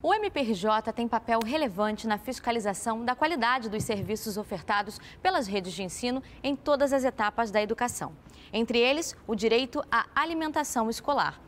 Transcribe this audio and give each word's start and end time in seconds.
O 0.00 0.14
MPRJ 0.14 0.92
tem 0.94 1.08
papel 1.08 1.40
relevante 1.44 2.06
na 2.06 2.18
fiscalização 2.18 3.04
da 3.04 3.16
qualidade 3.16 3.68
dos 3.68 3.82
serviços 3.82 4.36
ofertados 4.36 5.00
pelas 5.20 5.48
redes 5.48 5.72
de 5.72 5.82
ensino 5.82 6.22
em 6.40 6.54
todas 6.54 6.92
as 6.92 7.02
etapas 7.02 7.50
da 7.50 7.60
educação. 7.60 8.12
Entre 8.52 8.78
eles, 8.78 9.16
o 9.26 9.34
direito 9.34 9.82
à 9.90 10.06
alimentação 10.14 10.88
escolar, 10.88 11.40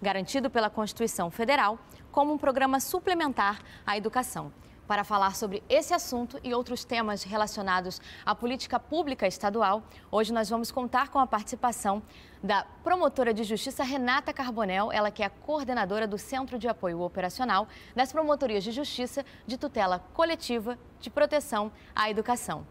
garantido 0.00 0.48
pela 0.48 0.70
Constituição 0.70 1.32
Federal 1.32 1.80
como 2.12 2.32
um 2.32 2.38
programa 2.38 2.78
suplementar 2.78 3.60
à 3.84 3.96
educação. 3.96 4.52
Para 4.86 5.02
falar 5.02 5.34
sobre 5.34 5.64
esse 5.68 5.92
assunto 5.92 6.38
e 6.44 6.54
outros 6.54 6.84
temas 6.84 7.24
relacionados 7.24 8.00
à 8.24 8.36
política 8.36 8.78
pública 8.78 9.26
estadual, 9.26 9.82
hoje 10.12 10.32
nós 10.32 10.48
vamos 10.48 10.70
contar 10.70 11.08
com 11.08 11.18
a 11.18 11.26
participação 11.26 12.00
da 12.40 12.64
promotora 12.84 13.34
de 13.34 13.42
justiça 13.42 13.82
Renata 13.82 14.32
Carbonel, 14.32 14.92
ela 14.92 15.10
que 15.10 15.24
é 15.24 15.26
a 15.26 15.30
coordenadora 15.30 16.06
do 16.06 16.16
Centro 16.16 16.56
de 16.56 16.68
Apoio 16.68 17.00
Operacional 17.00 17.66
das 17.96 18.12
Promotorias 18.12 18.62
de 18.62 18.70
Justiça 18.70 19.24
de 19.44 19.58
Tutela 19.58 19.98
Coletiva 20.14 20.78
de 21.00 21.10
Proteção 21.10 21.72
à 21.92 22.08
Educação. 22.08 22.64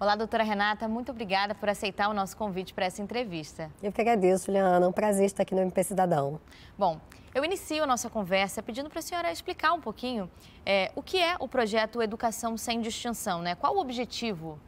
Olá, 0.00 0.16
doutora 0.16 0.42
Renata, 0.42 0.88
muito 0.88 1.12
obrigada 1.12 1.54
por 1.54 1.68
aceitar 1.68 2.08
o 2.08 2.14
nosso 2.14 2.34
convite 2.34 2.72
para 2.72 2.86
essa 2.86 3.02
entrevista. 3.02 3.70
Eu 3.82 3.92
que 3.92 4.00
agradeço, 4.00 4.46
Juliana. 4.46 4.86
É 4.86 4.88
um 4.88 4.92
prazer 4.92 5.26
estar 5.26 5.42
aqui 5.42 5.54
no 5.54 5.60
MP 5.60 5.84
Cidadão. 5.84 6.40
Bom, 6.78 6.98
eu 7.34 7.44
inicio 7.44 7.82
a 7.82 7.86
nossa 7.86 8.10
conversa 8.10 8.62
pedindo 8.62 8.90
para 8.90 8.98
a 8.98 9.02
senhora 9.02 9.32
explicar 9.32 9.72
um 9.72 9.80
pouquinho 9.80 10.30
é, 10.66 10.92
o 10.94 11.02
que 11.02 11.18
é 11.18 11.36
o 11.38 11.48
projeto 11.48 12.02
Educação 12.02 12.56
Sem 12.58 12.80
Distinção, 12.80 13.40
né? 13.40 13.54
Qual 13.54 13.74
o 13.74 13.80
objetivo? 13.80 14.58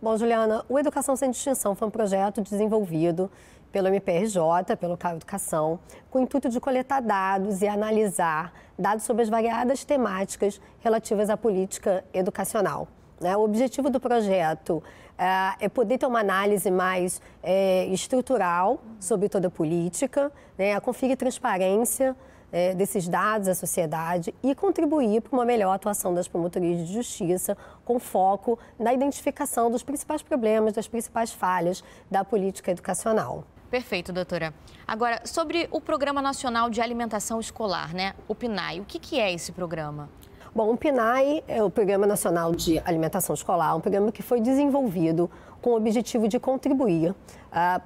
Bom, 0.00 0.16
Juliana, 0.16 0.64
o 0.68 0.78
Educação 0.78 1.16
Sem 1.16 1.30
Distinção 1.30 1.74
foi 1.74 1.88
um 1.88 1.90
projeto 1.90 2.42
desenvolvido 2.42 3.30
pelo 3.70 3.88
MPRJ, 3.88 4.76
pelo 4.78 4.98
CAU 4.98 5.16
Educação, 5.16 5.80
com 6.10 6.18
o 6.18 6.22
intuito 6.22 6.50
de 6.50 6.60
coletar 6.60 7.00
dados 7.00 7.62
e 7.62 7.68
analisar 7.68 8.52
dados 8.78 9.04
sobre 9.04 9.22
as 9.22 9.30
variadas 9.30 9.82
temáticas 9.82 10.60
relativas 10.80 11.30
à 11.30 11.36
política 11.36 12.04
educacional. 12.12 12.88
Né? 13.22 13.36
O 13.36 13.40
objetivo 13.40 13.88
do 13.88 14.00
projeto 14.00 14.82
é, 15.16 15.64
é 15.64 15.68
poder 15.68 15.98
ter 15.98 16.06
uma 16.06 16.20
análise 16.20 16.70
mais 16.70 17.20
é, 17.42 17.86
estrutural 17.86 18.80
sobre 18.98 19.28
toda 19.28 19.48
a 19.48 19.50
política, 19.50 20.32
né? 20.58 20.78
conferir 20.80 21.16
transparência 21.16 22.16
é, 22.52 22.74
desses 22.74 23.08
dados 23.08 23.48
à 23.48 23.54
sociedade 23.54 24.34
e 24.42 24.54
contribuir 24.54 25.22
para 25.22 25.32
uma 25.32 25.44
melhor 25.44 25.72
atuação 25.72 26.14
das 26.14 26.28
promotorias 26.28 26.86
de 26.86 26.92
justiça, 26.92 27.56
com 27.84 27.98
foco 27.98 28.58
na 28.78 28.92
identificação 28.92 29.70
dos 29.70 29.82
principais 29.82 30.22
problemas, 30.22 30.74
das 30.74 30.86
principais 30.86 31.32
falhas 31.32 31.82
da 32.10 32.24
política 32.24 32.70
educacional. 32.70 33.44
Perfeito, 33.70 34.12
doutora. 34.12 34.52
Agora, 34.86 35.22
sobre 35.24 35.66
o 35.70 35.80
Programa 35.80 36.20
Nacional 36.20 36.68
de 36.68 36.82
Alimentação 36.82 37.40
Escolar, 37.40 37.94
né? 37.94 38.14
O 38.28 38.34
PNAE, 38.34 38.80
o 38.80 38.84
que, 38.84 38.98
que 38.98 39.18
é 39.18 39.32
esse 39.32 39.50
programa? 39.50 40.10
Bom, 40.54 40.70
o 40.70 40.76
PNAE 40.76 41.42
é 41.48 41.62
o 41.62 41.70
Programa 41.70 42.06
Nacional 42.06 42.54
de 42.54 42.78
Alimentação 42.84 43.32
Escolar, 43.32 43.74
um 43.74 43.80
programa 43.80 44.12
que 44.12 44.22
foi 44.22 44.38
desenvolvido 44.38 45.30
com 45.62 45.70
o 45.70 45.76
objetivo 45.76 46.28
de 46.28 46.38
contribuir 46.38 47.12
uh, 47.12 47.14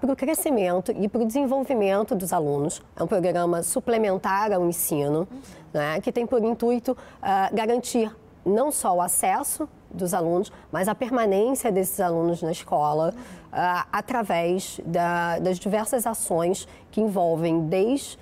para 0.01 0.13
o 0.13 0.17
crescimento 0.17 0.91
e 0.91 1.09
para 1.09 1.23
o 1.23 1.25
desenvolvimento 1.25 2.13
dos 2.13 2.33
alunos. 2.33 2.83
É 2.97 3.05
um 3.05 3.07
programa 3.07 3.63
suplementar 3.63 4.53
ao 4.53 4.67
ensino, 4.67 5.29
né, 5.73 6.01
que 6.01 6.11
tem 6.11 6.27
por 6.27 6.43
intuito 6.43 6.91
uh, 6.91 7.55
garantir 7.55 8.13
não 8.45 8.73
só 8.73 8.97
o 8.97 9.01
acesso 9.01 9.69
dos 9.89 10.13
alunos, 10.13 10.51
mas 10.73 10.89
a 10.89 10.95
permanência 10.95 11.71
desses 11.71 12.01
alunos 12.01 12.43
na 12.43 12.51
escola 12.51 13.15
uh, 13.17 13.89
através 13.93 14.81
da, 14.85 15.39
das 15.39 15.61
diversas 15.61 16.05
ações 16.05 16.67
que 16.91 17.01
envolvem 17.01 17.69
desde 17.69 18.19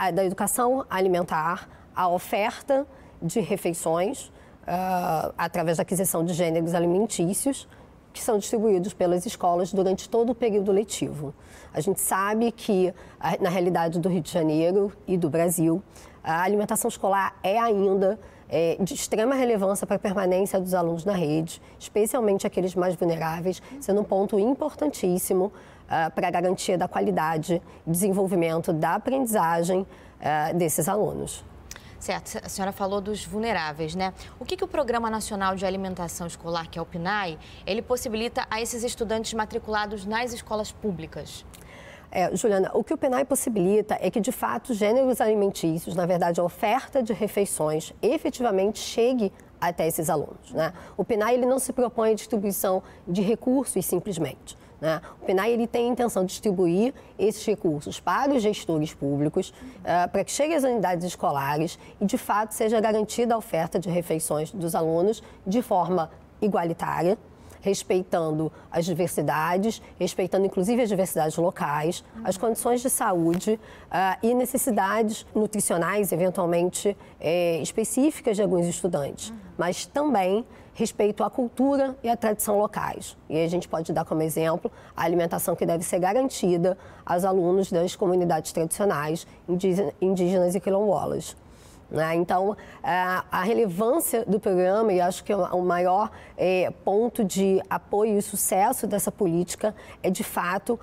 a, 0.00 0.10
da 0.10 0.24
educação 0.24 0.84
alimentar, 0.90 1.68
a 1.94 2.08
oferta 2.08 2.84
de 3.22 3.40
refeições 3.40 4.26
uh, 4.62 5.32
através 5.36 5.76
da 5.76 5.82
aquisição 5.82 6.24
de 6.24 6.32
gêneros 6.34 6.74
alimentícios 6.74 7.68
que 8.12 8.22
são 8.22 8.38
distribuídos 8.38 8.92
pelas 8.92 9.24
escolas 9.24 9.72
durante 9.72 10.08
todo 10.08 10.30
o 10.30 10.34
período 10.34 10.70
letivo. 10.70 11.34
A 11.72 11.80
gente 11.80 12.00
sabe 12.00 12.52
que, 12.52 12.92
na 13.40 13.48
realidade 13.48 13.98
do 13.98 14.08
Rio 14.08 14.20
de 14.20 14.30
Janeiro 14.30 14.92
e 15.06 15.16
do 15.16 15.30
Brasil, 15.30 15.82
a 16.22 16.42
alimentação 16.42 16.88
escolar 16.88 17.34
é 17.42 17.58
ainda 17.58 18.18
é, 18.48 18.76
de 18.78 18.92
extrema 18.92 19.34
relevância 19.34 19.86
para 19.86 19.96
a 19.96 19.98
permanência 19.98 20.60
dos 20.60 20.74
alunos 20.74 21.06
na 21.06 21.14
rede, 21.14 21.60
especialmente 21.78 22.46
aqueles 22.46 22.74
mais 22.74 22.94
vulneráveis, 22.94 23.62
sendo 23.80 24.02
um 24.02 24.04
ponto 24.04 24.38
importantíssimo 24.38 25.46
uh, 25.46 26.10
para 26.14 26.28
a 26.28 26.30
garantia 26.30 26.76
da 26.76 26.86
qualidade 26.86 27.62
e 27.86 27.90
desenvolvimento 27.90 28.72
da 28.72 28.94
aprendizagem 28.94 29.80
uh, 29.80 30.56
desses 30.56 30.86
alunos. 30.86 31.42
Certo, 32.02 32.44
a 32.44 32.48
senhora 32.48 32.72
falou 32.72 33.00
dos 33.00 33.24
vulneráveis, 33.24 33.94
né? 33.94 34.12
O 34.40 34.44
que, 34.44 34.56
que 34.56 34.64
o 34.64 34.66
Programa 34.66 35.08
Nacional 35.08 35.54
de 35.54 35.64
Alimentação 35.64 36.26
Escolar, 36.26 36.68
que 36.68 36.76
é 36.76 36.82
o 36.82 36.84
PNAE, 36.84 37.38
ele 37.64 37.80
possibilita 37.80 38.44
a 38.50 38.60
esses 38.60 38.82
estudantes 38.82 39.32
matriculados 39.34 40.04
nas 40.04 40.32
escolas 40.32 40.72
públicas? 40.72 41.44
É, 42.10 42.34
Juliana, 42.34 42.72
o 42.74 42.82
que 42.82 42.92
o 42.92 42.98
PNAE 42.98 43.24
possibilita 43.24 43.96
é 44.00 44.10
que, 44.10 44.18
de 44.18 44.32
fato, 44.32 44.74
gêneros 44.74 45.20
alimentícios, 45.20 45.94
na 45.94 46.04
verdade, 46.04 46.40
a 46.40 46.42
oferta 46.42 47.00
de 47.00 47.12
refeições, 47.12 47.92
efetivamente 48.02 48.80
chegue 48.80 49.32
até 49.60 49.86
esses 49.86 50.10
alunos. 50.10 50.50
Né? 50.50 50.72
O 50.96 51.04
PNAE 51.04 51.34
ele 51.34 51.46
não 51.46 51.60
se 51.60 51.72
propõe 51.72 52.10
a 52.10 52.14
distribuição 52.14 52.82
de 53.06 53.22
recursos 53.22 53.86
simplesmente. 53.86 54.58
Né? 54.82 55.00
O 55.22 55.24
PNAE 55.24 55.52
ele 55.52 55.68
tem 55.68 55.88
a 55.88 55.92
intenção 55.92 56.24
de 56.24 56.32
distribuir 56.32 56.92
esses 57.16 57.46
recursos 57.46 58.00
para 58.00 58.34
os 58.34 58.42
gestores 58.42 58.92
públicos, 58.92 59.50
uh, 59.50 60.10
para 60.10 60.24
que 60.24 60.32
chegue 60.32 60.54
às 60.54 60.64
unidades 60.64 61.06
escolares 61.06 61.78
e, 62.00 62.04
de 62.04 62.18
fato, 62.18 62.50
seja 62.50 62.80
garantida 62.80 63.34
a 63.34 63.38
oferta 63.38 63.78
de 63.78 63.88
refeições 63.88 64.50
dos 64.50 64.74
alunos 64.74 65.22
de 65.46 65.62
forma 65.62 66.10
igualitária, 66.40 67.16
respeitando 67.62 68.52
as 68.70 68.84
diversidades, 68.84 69.80
respeitando 69.98 70.44
inclusive 70.44 70.82
as 70.82 70.88
diversidades 70.88 71.36
locais, 71.36 72.04
as 72.22 72.36
condições 72.36 72.82
de 72.82 72.90
saúde 72.90 73.58
uh, 73.86 74.18
e 74.22 74.34
necessidades 74.34 75.24
nutricionais, 75.34 76.12
eventualmente 76.12 76.96
eh, 77.20 77.60
específicas 77.62 78.36
de 78.36 78.42
alguns 78.42 78.66
estudantes, 78.66 79.32
mas 79.56 79.86
também 79.86 80.44
respeito 80.74 81.22
à 81.22 81.30
cultura 81.30 81.96
e 82.02 82.08
à 82.08 82.16
tradição 82.16 82.58
locais. 82.58 83.16
E 83.28 83.42
a 83.42 83.48
gente 83.48 83.68
pode 83.68 83.92
dar 83.92 84.04
como 84.04 84.22
exemplo 84.22 84.70
a 84.96 85.04
alimentação 85.04 85.54
que 85.54 85.66
deve 85.66 85.84
ser 85.84 85.98
garantida 85.98 86.76
aos 87.04 87.24
alunos 87.24 87.70
das 87.70 87.94
comunidades 87.94 88.52
tradicionais, 88.52 89.26
indígenas 90.00 90.54
e 90.54 90.60
quilombolas. 90.60 91.36
Né? 91.92 92.14
Então, 92.14 92.56
é, 92.82 92.90
a 93.30 93.42
relevância 93.42 94.24
do 94.24 94.40
programa, 94.40 94.92
e 94.94 95.00
acho 95.00 95.22
que 95.22 95.30
é 95.30 95.36
o 95.36 95.60
maior 95.60 96.10
é, 96.38 96.72
ponto 96.82 97.22
de 97.22 97.62
apoio 97.68 98.16
e 98.16 98.22
sucesso 98.22 98.86
dessa 98.86 99.12
política 99.12 99.74
é, 100.02 100.08
de 100.08 100.24
fato, 100.24 100.80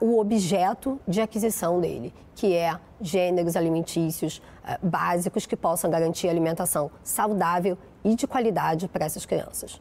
o 0.00 0.18
objeto 0.18 1.00
de 1.08 1.20
aquisição 1.20 1.80
dele, 1.80 2.12
que 2.34 2.54
é 2.54 2.76
gêneros 3.00 3.56
alimentícios 3.56 4.42
básicos 4.82 5.46
que 5.46 5.56
possam 5.56 5.90
garantir 5.90 6.28
alimentação 6.28 6.90
saudável 7.02 7.78
e 8.04 8.14
de 8.14 8.26
qualidade 8.26 8.88
para 8.88 9.06
essas 9.06 9.24
crianças. 9.24 9.80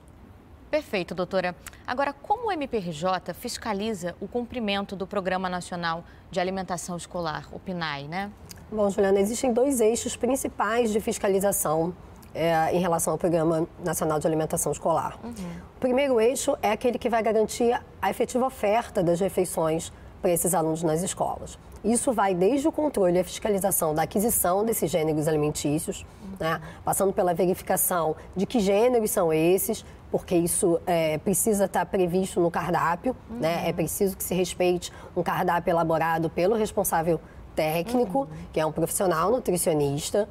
Perfeito, 0.70 1.14
doutora. 1.14 1.54
Agora, 1.86 2.14
como 2.14 2.48
o 2.48 2.52
MPRJ 2.52 3.34
fiscaliza 3.34 4.16
o 4.22 4.28
cumprimento 4.28 4.96
do 4.96 5.06
Programa 5.06 5.50
Nacional 5.50 6.04
de 6.30 6.40
Alimentação 6.40 6.96
Escolar, 6.96 7.48
o 7.52 7.60
PNAE, 7.60 8.08
né? 8.08 8.32
Bom, 8.72 8.90
Juliana, 8.90 9.20
existem 9.20 9.52
dois 9.52 9.82
eixos 9.82 10.16
principais 10.16 10.92
de 10.92 11.02
fiscalização 11.02 11.94
é, 12.34 12.74
em 12.74 12.80
relação 12.80 13.12
ao 13.12 13.20
Programa 13.20 13.68
Nacional 13.84 14.18
de 14.18 14.26
Alimentação 14.26 14.72
Escolar. 14.72 15.20
Uhum. 15.22 15.34
O 15.76 15.80
primeiro 15.82 16.22
eixo 16.22 16.58
é 16.62 16.72
aquele 16.72 16.98
que 16.98 17.10
vai 17.10 17.22
garantir 17.22 17.78
a 18.02 18.10
efetiva 18.10 18.46
oferta 18.46 19.04
das 19.04 19.20
refeições 19.20 19.92
para 20.22 20.32
esses 20.32 20.54
alunos 20.54 20.84
nas 20.84 21.02
escolas. 21.04 21.60
Isso 21.84 22.14
vai 22.14 22.34
desde 22.34 22.66
o 22.66 22.72
controle 22.72 23.18
e 23.18 23.20
a 23.20 23.24
fiscalização 23.26 23.94
da 23.94 24.04
aquisição 24.04 24.64
desses 24.64 24.90
gêneros 24.90 25.28
alimentícios, 25.28 26.06
uhum. 26.24 26.38
né, 26.40 26.62
passando 26.86 27.12
pela 27.12 27.34
verificação 27.34 28.16
de 28.36 28.46
que 28.46 28.62
gêneros 28.62 29.12
são 29.12 29.34
esses, 29.34 29.84
porque 30.10 30.36
isso 30.36 30.80
é, 30.86 31.18
precisa 31.18 31.66
estar 31.66 31.86
previsto 31.88 32.40
no 32.40 32.52
cardápio, 32.52 33.16
uhum. 33.30 33.38
né, 33.40 33.68
é 33.68 33.74
preciso 33.74 34.16
que 34.16 34.24
se 34.24 34.34
respeite 34.34 34.94
um 35.14 35.24
cardápio 35.24 35.72
elaborado 35.72 36.30
pelo 36.30 36.56
responsável 36.56 37.20
técnico, 37.56 38.20
uhum. 38.20 38.28
que 38.52 38.60
é 38.60 38.66
um 38.66 38.72
profissional 38.72 39.32
nutricionista, 39.32 40.28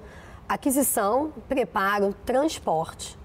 aquisição, 0.48 1.32
preparo, 1.48 2.14
transporte, 2.24 3.18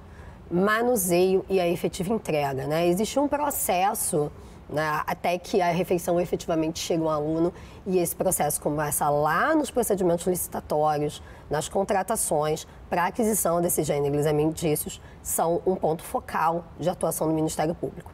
manuseio 0.50 1.44
e 1.50 1.60
a 1.60 1.68
efetiva 1.68 2.14
entrega. 2.14 2.68
Né? 2.68 2.88
Existe 2.88 3.20
um 3.20 3.28
processo 3.28 4.32
né, 4.70 5.02
até 5.06 5.38
que 5.38 5.62
a 5.62 5.72
refeição 5.72 6.20
efetivamente 6.20 6.80
chega 6.80 7.04
ao 7.04 7.10
aluno 7.10 7.54
e 7.86 7.98
esse 8.00 8.16
processo 8.16 8.60
começa 8.62 9.08
lá 9.10 9.56
nos 9.56 9.70
procedimentos 9.70 10.26
licitatórios, 10.26 11.22
nas 11.50 11.70
contratações 11.70 12.68
para 12.90 13.06
aquisição 13.06 13.62
desses 13.62 13.86
gêneros 13.86 14.26
alimentícios, 14.26 15.02
são 15.22 15.62
um 15.66 15.76
ponto 15.76 16.04
focal 16.04 16.66
de 16.80 16.90
atuação 16.90 17.28
do 17.28 17.34
Ministério 17.34 17.76
Público. 17.76 18.12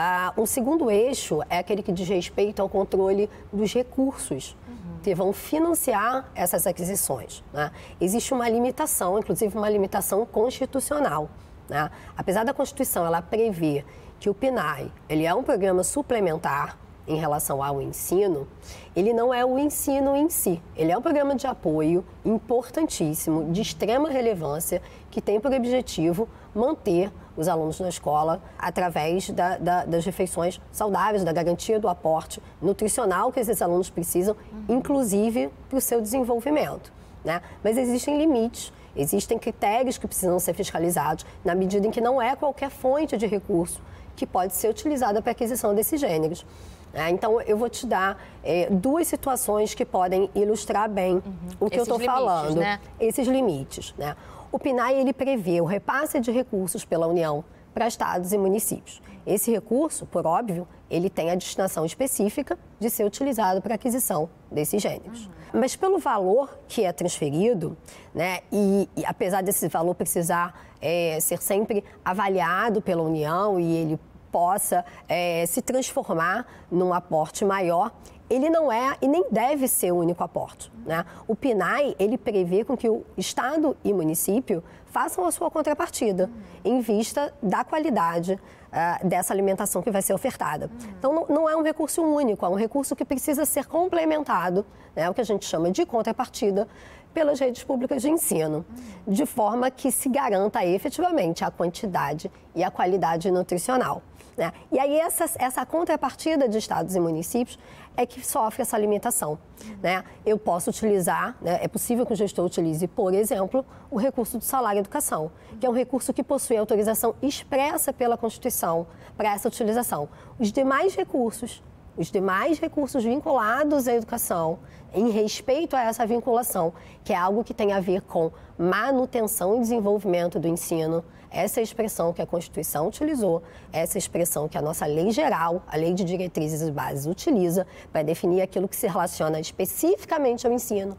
Ah, 0.00 0.32
um 0.38 0.46
segundo 0.46 0.92
eixo 0.92 1.42
é 1.50 1.58
aquele 1.58 1.82
que 1.82 1.90
diz 1.90 2.08
respeito 2.08 2.62
ao 2.62 2.68
controle 2.68 3.28
dos 3.52 3.74
recursos 3.74 4.56
que 5.02 5.12
vão 5.12 5.32
financiar 5.32 6.30
essas 6.36 6.68
aquisições. 6.68 7.42
Né? 7.52 7.72
Existe 8.00 8.32
uma 8.32 8.48
limitação, 8.48 9.18
inclusive 9.18 9.58
uma 9.58 9.68
limitação 9.68 10.24
constitucional. 10.24 11.28
Né? 11.68 11.90
Apesar 12.16 12.44
da 12.44 12.54
Constituição 12.54 13.04
ela 13.04 13.20
prever 13.20 13.84
que 14.20 14.30
o 14.30 14.34
PNAE 14.34 14.92
ele 15.08 15.26
é 15.26 15.34
um 15.34 15.42
programa 15.42 15.82
suplementar 15.82 16.78
em 17.04 17.16
relação 17.16 17.60
ao 17.60 17.82
ensino, 17.82 18.46
ele 18.94 19.12
não 19.12 19.34
é 19.34 19.44
o 19.44 19.58
ensino 19.58 20.14
em 20.14 20.30
si. 20.30 20.62
Ele 20.76 20.92
é 20.92 20.96
um 20.96 21.02
programa 21.02 21.34
de 21.34 21.48
apoio 21.48 22.04
importantíssimo, 22.24 23.50
de 23.50 23.62
extrema 23.62 24.08
relevância, 24.08 24.80
que 25.10 25.20
tem 25.20 25.40
por 25.40 25.52
objetivo 25.52 26.28
manter 26.54 27.10
os 27.38 27.48
alunos 27.48 27.80
na 27.80 27.88
escola 27.88 28.42
através 28.58 29.30
da, 29.30 29.56
da, 29.56 29.84
das 29.86 30.04
refeições 30.04 30.60
saudáveis, 30.70 31.24
da 31.24 31.32
garantia 31.32 31.80
do 31.80 31.88
aporte 31.88 32.42
nutricional 32.60 33.32
que 33.32 33.40
esses 33.40 33.62
alunos 33.62 33.88
precisam, 33.88 34.36
inclusive 34.68 35.48
para 35.70 35.78
o 35.78 35.80
seu 35.80 36.02
desenvolvimento. 36.02 36.92
Né? 37.24 37.40
Mas 37.64 37.78
existem 37.78 38.18
limites 38.18 38.72
Existem 38.98 39.38
critérios 39.38 39.96
que 39.96 40.08
precisam 40.08 40.40
ser 40.40 40.54
fiscalizados, 40.54 41.24
na 41.44 41.54
medida 41.54 41.86
em 41.86 41.90
que 41.90 42.00
não 42.00 42.20
é 42.20 42.34
qualquer 42.34 42.68
fonte 42.68 43.16
de 43.16 43.26
recurso 43.26 43.80
que 44.16 44.26
pode 44.26 44.54
ser 44.54 44.68
utilizada 44.68 45.22
para 45.22 45.30
aquisição 45.30 45.72
desses 45.72 46.00
gêneros. 46.00 46.44
É, 46.92 47.10
então, 47.10 47.40
eu 47.42 47.56
vou 47.56 47.68
te 47.68 47.86
dar 47.86 48.22
é, 48.42 48.68
duas 48.70 49.06
situações 49.06 49.74
que 49.74 49.84
podem 49.84 50.30
ilustrar 50.34 50.88
bem 50.88 51.14
uhum. 51.14 51.22
o 51.60 51.70
que 51.70 51.76
Esses 51.76 51.88
eu 51.88 51.96
estou 51.96 52.00
falando. 52.00 52.56
Né? 52.56 52.80
Esses 52.98 53.28
limites. 53.28 53.94
Né? 53.96 54.16
O 54.50 54.58
PNAE 54.58 55.00
ele 55.00 55.12
prevê 55.12 55.60
o 55.60 55.64
repasse 55.64 56.18
de 56.20 56.30
recursos 56.30 56.84
pela 56.84 57.06
União 57.06 57.44
para 57.74 57.86
estados 57.86 58.32
e 58.32 58.38
municípios. 58.38 59.00
Esse 59.26 59.50
recurso, 59.50 60.06
por 60.06 60.26
óbvio, 60.26 60.66
ele 60.90 61.10
tem 61.10 61.30
a 61.30 61.34
destinação 61.34 61.84
específica 61.84 62.58
de 62.80 62.88
ser 62.88 63.04
utilizado 63.04 63.60
para 63.60 63.74
aquisição 63.74 64.28
desses 64.50 64.80
gêneros. 64.80 65.26
Uhum. 65.26 65.60
Mas 65.60 65.76
pelo 65.76 65.98
valor 65.98 66.58
que 66.66 66.82
é 66.82 66.92
transferido, 66.92 67.76
né, 68.14 68.40
e, 68.50 68.88
e 68.96 69.04
apesar 69.04 69.42
desse 69.42 69.68
valor 69.68 69.94
precisar 69.94 70.68
é, 70.80 71.18
ser 71.20 71.42
sempre 71.42 71.84
avaliado 72.04 72.80
pela 72.80 73.02
União 73.02 73.60
e 73.60 73.76
ele 73.76 74.00
possa 74.30 74.84
é, 75.08 75.44
se 75.46 75.62
transformar 75.62 76.46
num 76.70 76.92
aporte 76.92 77.44
maior, 77.44 77.92
ele 78.30 78.50
não 78.50 78.70
é 78.70 78.96
e 79.00 79.08
nem 79.08 79.24
deve 79.30 79.66
ser 79.66 79.92
o 79.92 79.96
único 79.96 80.22
aporte. 80.22 80.70
Né? 80.84 81.04
O 81.26 81.34
PNAE, 81.34 81.96
ele 81.98 82.18
prevê 82.18 82.64
com 82.64 82.76
que 82.76 82.88
o 82.88 83.04
Estado 83.16 83.76
e 83.82 83.92
município 83.92 84.62
façam 84.86 85.24
a 85.24 85.32
sua 85.32 85.50
contrapartida 85.50 86.30
em 86.64 86.80
vista 86.80 87.32
da 87.42 87.64
qualidade 87.64 88.34
uh, 88.34 89.06
dessa 89.06 89.32
alimentação 89.32 89.82
que 89.82 89.90
vai 89.90 90.02
ser 90.02 90.12
ofertada. 90.12 90.70
Então, 90.98 91.12
não, 91.12 91.26
não, 91.28 91.48
é 91.48 91.56
um 91.56 91.62
recurso 91.62 92.02
único, 92.02 92.44
é 92.44 92.48
um 92.48 92.54
recurso 92.54 92.96
que 92.96 93.04
precisa 93.04 93.44
ser 93.44 93.66
complementado, 93.66 94.64
né? 94.94 95.08
o 95.08 95.14
que 95.14 95.20
a 95.20 95.24
gente 95.24 95.44
chama 95.44 95.70
de 95.70 95.84
contrapartida, 95.84 96.68
pelas 97.12 97.40
redes 97.40 97.64
públicas 97.64 98.02
de 98.02 98.10
ensino, 98.10 98.64
de 99.06 99.26
forma 99.26 99.70
que 99.70 99.90
se 99.90 100.08
garanta 100.08 100.64
efetivamente 100.64 101.44
a 101.44 101.50
quantidade 101.50 102.30
e 102.54 102.62
a 102.62 102.70
qualidade 102.70 103.30
nutricional. 103.30 104.02
Né? 104.38 104.52
E 104.70 104.78
aí, 104.78 104.96
essa, 105.00 105.28
essa 105.36 105.66
contrapartida 105.66 106.48
de 106.48 106.56
estados 106.56 106.94
e 106.94 107.00
municípios 107.00 107.58
é 107.96 108.06
que 108.06 108.24
sofre 108.24 108.62
essa 108.62 108.78
limitação. 108.78 109.36
Né? 109.82 110.04
Eu 110.24 110.38
posso 110.38 110.70
utilizar, 110.70 111.36
né? 111.42 111.58
é 111.60 111.66
possível 111.66 112.06
que 112.06 112.12
o 112.12 112.16
gestor 112.16 112.46
utilize, 112.46 112.86
por 112.86 113.12
exemplo, 113.12 113.66
o 113.90 113.98
recurso 113.98 114.38
do 114.38 114.44
salário 114.44 114.78
educação, 114.78 115.32
que 115.58 115.66
é 115.66 115.68
um 115.68 115.72
recurso 115.72 116.12
que 116.12 116.22
possui 116.22 116.56
autorização 116.56 117.16
expressa 117.20 117.92
pela 117.92 118.16
Constituição 118.16 118.86
para 119.16 119.34
essa 119.34 119.48
utilização. 119.48 120.08
Os 120.38 120.52
demais 120.52 120.94
recursos, 120.94 121.60
os 121.96 122.08
demais 122.08 122.60
recursos 122.60 123.02
vinculados 123.02 123.88
à 123.88 123.94
educação, 123.94 124.60
em 124.94 125.10
respeito 125.10 125.74
a 125.74 125.82
essa 125.82 126.06
vinculação, 126.06 126.72
que 127.02 127.12
é 127.12 127.16
algo 127.16 127.42
que 127.42 127.52
tem 127.52 127.72
a 127.72 127.80
ver 127.80 128.02
com 128.02 128.30
manutenção 128.56 129.56
e 129.56 129.60
desenvolvimento 129.60 130.38
do 130.38 130.46
ensino, 130.46 131.04
essa 131.30 131.60
é 131.60 131.62
a 131.62 131.64
expressão 131.64 132.12
que 132.12 132.22
a 132.22 132.26
Constituição 132.26 132.88
utilizou, 132.88 133.42
essa 133.72 133.96
é 133.96 133.98
a 133.98 134.00
expressão 134.00 134.48
que 134.48 134.56
a 134.56 134.62
nossa 134.62 134.86
lei 134.86 135.10
geral, 135.10 135.62
a 135.66 135.76
Lei 135.76 135.94
de 135.94 136.04
Diretrizes 136.04 136.62
e 136.62 136.70
Bases, 136.70 137.06
utiliza 137.06 137.66
para 137.92 138.02
definir 138.02 138.40
aquilo 138.42 138.68
que 138.68 138.76
se 138.76 138.86
relaciona 138.86 139.38
especificamente 139.38 140.46
ao 140.46 140.52
ensino. 140.52 140.96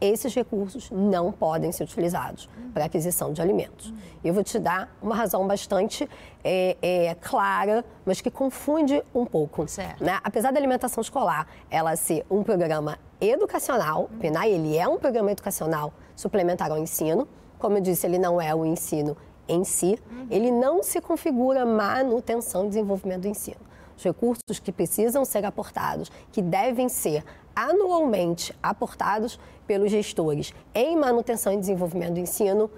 Esses 0.00 0.32
recursos 0.32 0.90
não 0.92 1.32
podem 1.32 1.72
ser 1.72 1.82
utilizados 1.82 2.48
para 2.72 2.84
aquisição 2.84 3.32
de 3.32 3.42
alimentos. 3.42 3.92
Eu 4.22 4.32
vou 4.32 4.44
te 4.44 4.56
dar 4.56 4.96
uma 5.02 5.14
razão 5.14 5.44
bastante 5.44 6.08
é, 6.44 6.76
é, 6.80 7.14
clara, 7.16 7.84
mas 8.06 8.20
que 8.20 8.30
confunde 8.30 9.02
um 9.12 9.26
pouco. 9.26 9.66
Né? 10.00 10.20
Apesar 10.22 10.52
da 10.52 10.58
alimentação 10.58 11.00
escolar 11.00 11.48
ela 11.68 11.96
ser 11.96 12.24
um 12.30 12.44
programa 12.44 12.96
educacional, 13.20 14.04
o 14.04 14.18
PNAE 14.18 14.52
ele 14.52 14.76
é 14.76 14.86
um 14.86 14.98
programa 14.98 15.32
educacional 15.32 15.92
suplementar 16.14 16.70
ao 16.70 16.78
ensino, 16.78 17.26
como 17.58 17.76
eu 17.76 17.80
disse, 17.80 18.06
ele 18.06 18.18
não 18.18 18.40
é 18.40 18.54
o 18.54 18.64
ensino 18.64 19.16
em 19.48 19.64
si, 19.64 19.98
ele 20.30 20.50
não 20.50 20.82
se 20.82 21.00
configura 21.00 21.64
manutenção 21.64 22.66
e 22.66 22.68
desenvolvimento 22.68 23.22
do 23.22 23.28
ensino. 23.28 23.60
Os 23.96 24.04
recursos 24.04 24.60
que 24.62 24.70
precisam 24.70 25.24
ser 25.24 25.44
aportados, 25.44 26.10
que 26.30 26.40
devem 26.40 26.88
ser 26.88 27.24
anualmente 27.56 28.54
aportados 28.62 29.40
pelos 29.66 29.90
gestores 29.90 30.54
em 30.72 30.96
manutenção 30.96 31.52
e 31.52 31.56
desenvolvimento 31.56 32.14
do 32.14 32.20
ensino, 32.20 32.70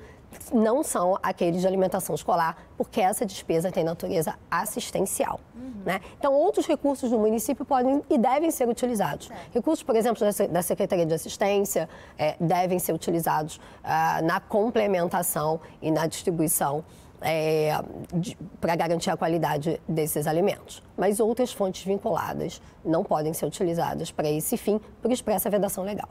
não 0.52 0.82
são 0.82 1.18
aqueles 1.22 1.60
de 1.60 1.66
alimentação 1.66 2.14
escolar, 2.14 2.56
porque 2.76 3.00
essa 3.00 3.24
despesa 3.24 3.70
tem 3.70 3.84
natureza 3.84 4.34
assistencial. 4.50 5.40
Uhum. 5.54 5.82
Né? 5.84 6.00
Então, 6.18 6.32
outros 6.32 6.66
recursos 6.66 7.10
do 7.10 7.18
município 7.18 7.64
podem 7.64 8.02
e 8.08 8.18
devem 8.18 8.50
ser 8.50 8.68
utilizados. 8.68 9.30
Recursos, 9.52 9.82
por 9.82 9.96
exemplo, 9.96 10.20
da 10.50 10.62
Secretaria 10.62 11.06
de 11.06 11.14
Assistência 11.14 11.88
é, 12.18 12.36
devem 12.40 12.78
ser 12.78 12.92
utilizados 12.92 13.60
ah, 13.82 14.20
na 14.22 14.40
complementação 14.40 15.60
e 15.80 15.90
na 15.90 16.06
distribuição 16.06 16.84
é, 17.20 17.72
para 18.60 18.74
garantir 18.76 19.10
a 19.10 19.16
qualidade 19.16 19.80
desses 19.88 20.26
alimentos. 20.26 20.82
Mas 20.96 21.20
outras 21.20 21.52
fontes 21.52 21.84
vinculadas 21.84 22.60
não 22.84 23.04
podem 23.04 23.32
ser 23.32 23.46
utilizadas 23.46 24.10
para 24.10 24.28
esse 24.28 24.56
fim 24.56 24.80
por 25.02 25.10
expressa 25.12 25.50
vedação 25.50 25.84
legal. 25.84 26.08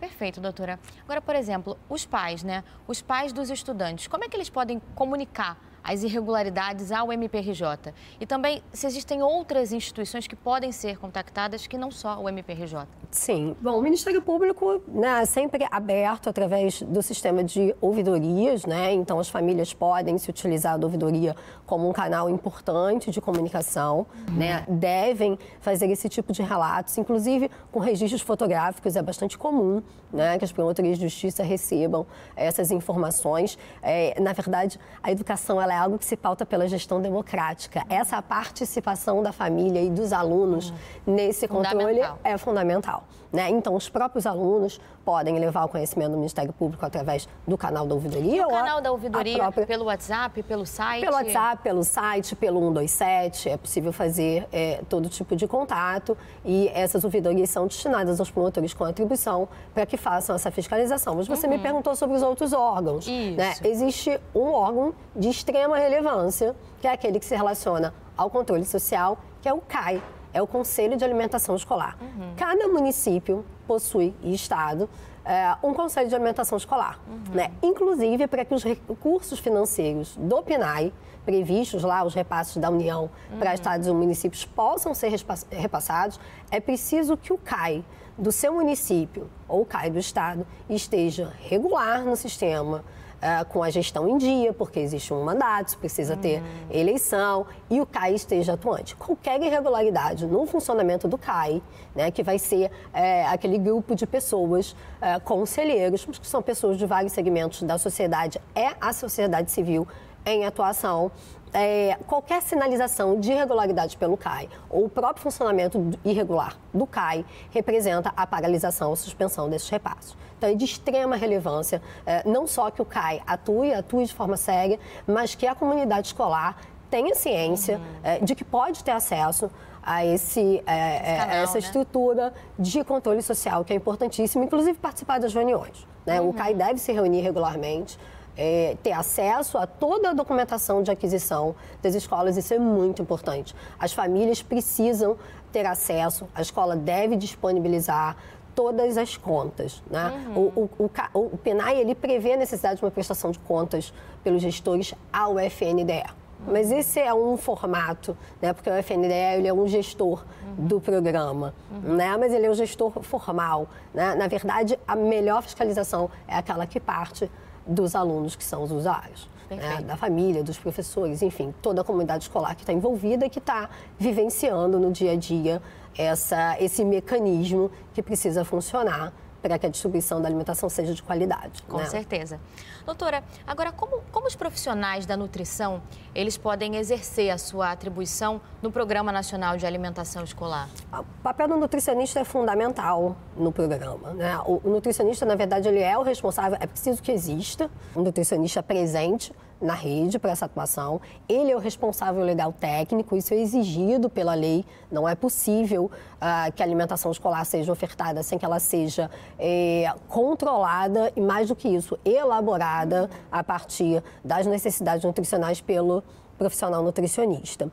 Perfeito, 0.00 0.40
doutora. 0.40 0.78
Agora, 1.04 1.20
por 1.20 1.34
exemplo, 1.34 1.78
os 1.88 2.04
pais, 2.04 2.42
né? 2.42 2.62
Os 2.86 3.00
pais 3.00 3.32
dos 3.32 3.50
estudantes, 3.50 4.06
como 4.06 4.24
é 4.24 4.28
que 4.28 4.36
eles 4.36 4.50
podem 4.50 4.80
comunicar 4.94 5.58
as 5.84 6.02
irregularidades 6.02 6.90
ao 6.90 7.12
MPRJ? 7.12 7.92
E 8.18 8.26
também 8.26 8.62
se 8.72 8.86
existem 8.86 9.22
outras 9.22 9.72
instituições 9.72 10.26
que 10.26 10.34
podem 10.34 10.72
ser 10.72 10.98
contactadas 10.98 11.66
que 11.66 11.76
não 11.76 11.90
só 11.90 12.18
o 12.20 12.28
MPRJ? 12.28 12.86
Sim. 13.10 13.54
Bom, 13.60 13.78
o 13.78 13.82
Ministério 13.82 14.22
Público 14.22 14.82
né, 14.88 15.22
é 15.22 15.26
sempre 15.26 15.66
aberto 15.70 16.28
através 16.28 16.82
do 16.82 17.02
sistema 17.02 17.44
de 17.44 17.74
ouvidorias, 17.80 18.64
né? 18.64 18.92
Então 18.92 19.18
as 19.18 19.28
famílias 19.28 19.74
podem 19.74 20.16
se 20.18 20.30
utilizar 20.30 20.78
da 20.78 20.86
ouvidoria 20.86 21.36
como 21.66 21.88
um 21.88 21.92
canal 21.92 22.30
importante 22.30 23.10
de 23.10 23.20
comunicação, 23.20 24.06
uhum. 24.28 24.34
né? 24.36 24.64
Devem 24.68 25.38
fazer 25.60 25.90
esse 25.90 26.08
tipo 26.08 26.32
de 26.32 26.42
relatos, 26.42 26.96
inclusive 26.96 27.50
com 27.70 27.78
registros 27.78 28.22
fotográficos, 28.22 28.96
é 28.96 29.02
bastante 29.02 29.36
comum, 29.36 29.82
né? 30.12 30.38
Que 30.38 30.44
as 30.44 30.52
promotorias 30.52 30.98
de 30.98 31.04
justiça 31.04 31.42
recebam 31.42 32.06
essas 32.34 32.70
informações. 32.70 33.58
É, 33.82 34.18
na 34.20 34.32
verdade, 34.32 34.78
a 35.02 35.12
educação 35.12 35.60
ela 35.60 35.73
é 35.74 35.78
algo 35.78 35.98
que 35.98 36.04
se 36.04 36.16
pauta 36.16 36.46
pela 36.46 36.68
gestão 36.68 37.00
democrática. 37.00 37.84
Essa 37.88 38.22
participação 38.22 39.22
da 39.22 39.32
família 39.32 39.82
e 39.82 39.90
dos 39.90 40.12
alunos 40.12 40.70
uhum. 40.70 41.14
nesse 41.14 41.48
controle 41.48 42.00
é 42.22 42.38
fundamental. 42.38 43.04
Né? 43.34 43.50
Então, 43.50 43.74
os 43.74 43.88
próprios 43.88 44.26
alunos 44.26 44.80
podem 45.04 45.36
levar 45.40 45.64
o 45.64 45.68
conhecimento 45.68 46.12
do 46.12 46.18
Ministério 46.18 46.52
Público 46.52 46.86
através 46.86 47.28
do 47.44 47.58
canal 47.58 47.84
da 47.84 47.92
ouvidoria. 47.92 48.46
o 48.46 48.48
canal 48.48 48.80
da 48.80 48.92
ouvidoria, 48.92 49.38
própria... 49.38 49.66
pelo 49.66 49.86
WhatsApp, 49.86 50.40
pelo 50.44 50.64
site? 50.64 51.00
Pelo 51.00 51.16
WhatsApp, 51.16 51.62
pelo 51.64 51.82
site, 51.82 52.36
pelo 52.36 52.60
127. 52.60 53.48
É 53.48 53.56
possível 53.56 53.92
fazer 53.92 54.46
é, 54.52 54.82
todo 54.88 55.08
tipo 55.08 55.34
de 55.34 55.48
contato 55.48 56.16
e 56.44 56.68
essas 56.68 57.02
ouvidorias 57.02 57.50
são 57.50 57.66
destinadas 57.66 58.20
aos 58.20 58.30
promotores 58.30 58.72
com 58.72 58.84
atribuição 58.84 59.48
para 59.74 59.84
que 59.84 59.96
façam 59.96 60.36
essa 60.36 60.52
fiscalização. 60.52 61.16
Mas 61.16 61.26
você 61.26 61.48
uhum. 61.48 61.54
me 61.54 61.58
perguntou 61.58 61.96
sobre 61.96 62.14
os 62.14 62.22
outros 62.22 62.52
órgãos. 62.52 63.08
Né? 63.08 63.54
Existe 63.64 64.16
um 64.32 64.52
órgão 64.52 64.94
de 65.16 65.28
extrema 65.28 65.76
relevância, 65.76 66.54
que 66.80 66.86
é 66.86 66.92
aquele 66.92 67.18
que 67.18 67.26
se 67.26 67.34
relaciona 67.34 67.92
ao 68.16 68.30
controle 68.30 68.64
social, 68.64 69.18
que 69.42 69.48
é 69.48 69.52
o 69.52 69.60
CAI, 69.60 70.00
é 70.34 70.42
o 70.42 70.46
Conselho 70.46 70.96
de 70.96 71.04
Alimentação 71.04 71.54
Escolar. 71.54 71.96
Uhum. 72.00 72.34
Cada 72.36 72.68
município 72.68 73.44
possui, 73.66 74.14
e 74.20 74.34
estado, 74.34 74.90
é, 75.24 75.56
um 75.62 75.72
conselho 75.72 76.08
de 76.08 76.14
alimentação 76.14 76.58
escolar. 76.58 77.00
Uhum. 77.08 77.34
Né? 77.34 77.50
Inclusive, 77.62 78.26
para 78.26 78.44
que 78.44 78.54
os 78.54 78.62
recursos 78.62 79.38
financeiros 79.38 80.16
do 80.16 80.42
PNAE, 80.42 80.92
previstos 81.24 81.82
lá, 81.82 82.04
os 82.04 82.12
repasses 82.12 82.58
da 82.58 82.68
União 82.68 83.08
uhum. 83.32 83.38
para 83.38 83.54
estados 83.54 83.86
e 83.86 83.92
municípios, 83.92 84.44
possam 84.44 84.92
ser 84.92 85.10
repassados, 85.50 86.20
é 86.50 86.60
preciso 86.60 87.16
que 87.16 87.32
o 87.32 87.38
CAI 87.38 87.82
do 88.18 88.30
seu 88.30 88.52
município 88.52 89.30
ou 89.48 89.62
o 89.62 89.66
CAI 89.66 89.90
do 89.90 89.98
estado 89.98 90.46
esteja 90.68 91.32
regular 91.40 92.04
no 92.04 92.16
sistema, 92.16 92.84
uh, 93.24 93.44
com 93.46 93.62
a 93.62 93.70
gestão 93.70 94.06
em 94.06 94.18
dia, 94.18 94.52
porque 94.52 94.78
existe 94.78 95.12
um 95.12 95.24
mandato, 95.24 95.76
precisa 95.78 96.16
ter 96.16 96.40
uhum. 96.40 96.46
eleição 96.70 97.46
e 97.70 97.80
o 97.80 97.86
CAI 97.86 98.14
esteja 98.14 98.52
atuante. 98.52 98.94
Qualquer 98.94 99.40
irregularidade 99.42 100.26
no 100.26 100.46
funcionamento 100.46 101.08
do 101.08 101.16
CAI, 101.16 101.62
né, 101.94 102.10
que 102.10 102.22
vai 102.22 102.38
ser 102.38 102.70
é, 102.92 103.24
aquele 103.26 103.58
grupo 103.58 103.94
de 103.94 104.06
pessoas, 104.06 104.76
é, 105.00 105.18
conselheiros, 105.18 106.04
que 106.04 106.26
são 106.26 106.42
pessoas 106.42 106.76
de 106.76 106.84
vários 106.84 107.12
segmentos 107.12 107.62
da 107.62 107.78
sociedade, 107.78 108.38
é 108.54 108.72
a 108.80 108.92
sociedade 108.92 109.50
civil 109.50 109.88
em 110.26 110.44
atuação 110.44 111.10
é, 111.54 111.96
qualquer 112.06 112.42
sinalização 112.42 113.20
de 113.20 113.30
irregularidade 113.30 113.96
pelo 113.96 114.16
CAI 114.16 114.48
ou 114.68 114.86
o 114.86 114.88
próprio 114.88 115.22
funcionamento 115.22 115.92
irregular 116.04 116.58
do 116.72 116.84
CAI 116.84 117.24
representa 117.52 118.12
a 118.16 118.26
paralisação 118.26 118.90
ou 118.90 118.96
suspensão 118.96 119.48
desses 119.48 119.68
repassos. 119.70 120.16
Então, 120.36 120.50
é 120.50 120.54
de 120.54 120.64
extrema 120.64 121.14
relevância, 121.14 121.80
é, 122.04 122.28
não 122.28 122.46
só 122.46 122.70
que 122.70 122.82
o 122.82 122.84
CAI 122.84 123.22
atue, 123.24 123.72
atue 123.72 124.04
de 124.04 124.12
forma 124.12 124.36
séria, 124.36 124.80
mas 125.06 125.36
que 125.36 125.46
a 125.46 125.54
comunidade 125.54 126.08
escolar 126.08 126.56
tenha 126.90 127.14
ciência 127.14 127.78
uhum. 127.78 127.84
é, 128.02 128.18
de 128.18 128.34
que 128.34 128.44
pode 128.44 128.82
ter 128.82 128.90
acesso 128.90 129.50
a 129.82 130.04
esse, 130.04 130.62
é, 130.66 131.18
canal, 131.18 131.36
essa 131.36 131.54
né? 131.54 131.58
estrutura 131.60 132.34
de 132.58 132.82
controle 132.82 133.22
social 133.22 133.64
que 133.64 133.72
é 133.72 133.76
importantíssimo, 133.76 134.42
inclusive 134.42 134.76
participar 134.78 135.20
das 135.20 135.32
reuniões. 135.32 135.86
Né? 136.04 136.20
Uhum. 136.20 136.30
O 136.30 136.34
CAI 136.34 136.54
deve 136.54 136.78
se 136.78 136.92
reunir 136.92 137.20
regularmente 137.20 137.98
é, 138.36 138.76
ter 138.82 138.92
acesso 138.92 139.58
a 139.58 139.66
toda 139.66 140.10
a 140.10 140.12
documentação 140.12 140.82
de 140.82 140.90
aquisição 140.90 141.54
das 141.82 141.94
escolas, 141.94 142.36
isso 142.36 142.54
é 142.54 142.58
muito 142.58 143.02
importante. 143.02 143.54
As 143.78 143.92
famílias 143.92 144.42
precisam 144.42 145.16
ter 145.52 145.66
acesso, 145.66 146.26
a 146.34 146.42
escola 146.42 146.74
deve 146.74 147.16
disponibilizar 147.16 148.16
todas 148.54 148.96
as 148.96 149.16
contas. 149.16 149.82
Né? 149.90 150.24
Uhum. 150.34 150.52
O, 150.56 150.70
o, 150.78 150.90
o, 151.14 151.20
o 151.34 151.38
PNAE 151.38 151.80
ele 151.80 151.94
prevê 151.94 152.34
a 152.34 152.36
necessidade 152.36 152.78
de 152.78 152.84
uma 152.84 152.90
prestação 152.90 153.30
de 153.30 153.38
contas 153.40 153.92
pelos 154.22 154.42
gestores 154.42 154.94
ao 155.12 155.38
FNDE. 155.38 156.04
Mas 156.46 156.70
esse 156.70 157.00
é 157.00 157.12
um 157.14 157.36
formato, 157.36 158.16
né? 158.40 158.52
porque 158.52 158.68
o 158.68 158.74
FNDE 158.74 159.12
ele 159.12 159.48
é 159.48 159.54
um 159.54 159.66
gestor 159.66 160.24
uhum. 160.46 160.66
do 160.66 160.80
programa, 160.80 161.54
uhum. 161.70 161.94
né? 161.94 162.16
mas 162.18 162.32
ele 162.32 162.46
é 162.46 162.50
um 162.50 162.54
gestor 162.54 163.02
formal. 163.02 163.66
Né? 163.94 164.14
Na 164.14 164.26
verdade, 164.26 164.78
a 164.86 164.94
melhor 164.94 165.42
fiscalização 165.42 166.10
é 166.28 166.36
aquela 166.36 166.66
que 166.66 166.78
parte 166.78 167.30
dos 167.66 167.94
alunos 167.94 168.36
que 168.36 168.44
são 168.44 168.62
os 168.62 168.70
usuários. 168.70 169.28
Né, 169.50 169.82
da 169.82 169.94
família, 169.94 170.42
dos 170.42 170.58
professores, 170.58 171.22
enfim, 171.22 171.54
toda 171.62 171.82
a 171.82 171.84
comunidade 171.84 172.24
escolar 172.24 172.56
que 172.56 172.62
está 172.62 172.72
envolvida 172.72 173.26
e 173.26 173.30
que 173.30 173.38
está 173.38 173.68
vivenciando 173.98 174.80
no 174.80 174.90
dia 174.90 175.12
a 175.12 175.16
dia 175.16 175.62
essa, 175.96 176.56
esse 176.58 176.84
mecanismo 176.84 177.70
que 177.92 178.02
precisa 178.02 178.44
funcionar 178.44 179.12
para 179.44 179.58
que 179.58 179.66
a 179.66 179.68
distribuição 179.68 180.22
da 180.22 180.26
alimentação 180.26 180.70
seja 180.70 180.94
de 180.94 181.02
qualidade. 181.02 181.62
Com 181.64 181.76
né? 181.76 181.84
certeza. 181.84 182.40
Doutora, 182.86 183.22
agora 183.46 183.70
como, 183.72 184.00
como 184.10 184.26
os 184.26 184.34
profissionais 184.34 185.04
da 185.04 185.18
nutrição 185.18 185.82
eles 186.14 186.38
podem 186.38 186.76
exercer 186.76 187.28
a 187.28 187.36
sua 187.36 187.70
atribuição 187.70 188.40
no 188.62 188.72
Programa 188.72 189.12
Nacional 189.12 189.58
de 189.58 189.66
Alimentação 189.66 190.24
Escolar? 190.24 190.70
O 190.90 191.04
papel 191.22 191.48
do 191.48 191.58
nutricionista 191.58 192.20
é 192.20 192.24
fundamental 192.24 193.16
no 193.36 193.52
programa. 193.52 194.14
Né? 194.14 194.34
O, 194.46 194.62
o 194.64 194.70
nutricionista, 194.70 195.26
na 195.26 195.34
verdade, 195.34 195.68
ele 195.68 195.80
é 195.80 195.98
o 195.98 196.02
responsável, 196.02 196.56
é 196.58 196.66
preciso 196.66 197.02
que 197.02 197.12
exista 197.12 197.70
um 197.94 198.00
nutricionista 198.00 198.62
presente 198.62 199.30
na 199.64 199.74
rede 199.74 200.18
para 200.18 200.30
essa 200.30 200.44
atuação. 200.44 201.00
Ele 201.28 201.50
é 201.50 201.56
o 201.56 201.58
responsável 201.58 202.22
legal 202.22 202.52
técnico, 202.52 203.16
isso 203.16 203.34
é 203.34 203.38
exigido 203.38 204.08
pela 204.08 204.34
lei. 204.34 204.64
Não 204.90 205.08
é 205.08 205.14
possível 205.14 205.84
uh, 205.84 206.52
que 206.52 206.62
a 206.62 206.66
alimentação 206.66 207.10
escolar 207.10 207.44
seja 207.44 207.72
ofertada 207.72 208.22
sem 208.22 208.38
que 208.38 208.44
ela 208.44 208.60
seja 208.60 209.10
eh, 209.38 209.92
controlada 210.08 211.12
e, 211.16 211.20
mais 211.20 211.48
do 211.48 211.56
que 211.56 211.68
isso, 211.68 211.98
elaborada 212.04 213.10
a 213.32 213.42
partir 213.42 214.02
das 214.22 214.46
necessidades 214.46 215.04
nutricionais 215.04 215.60
pelo 215.60 216.02
profissional 216.38 216.82
nutricionista. 216.82 217.70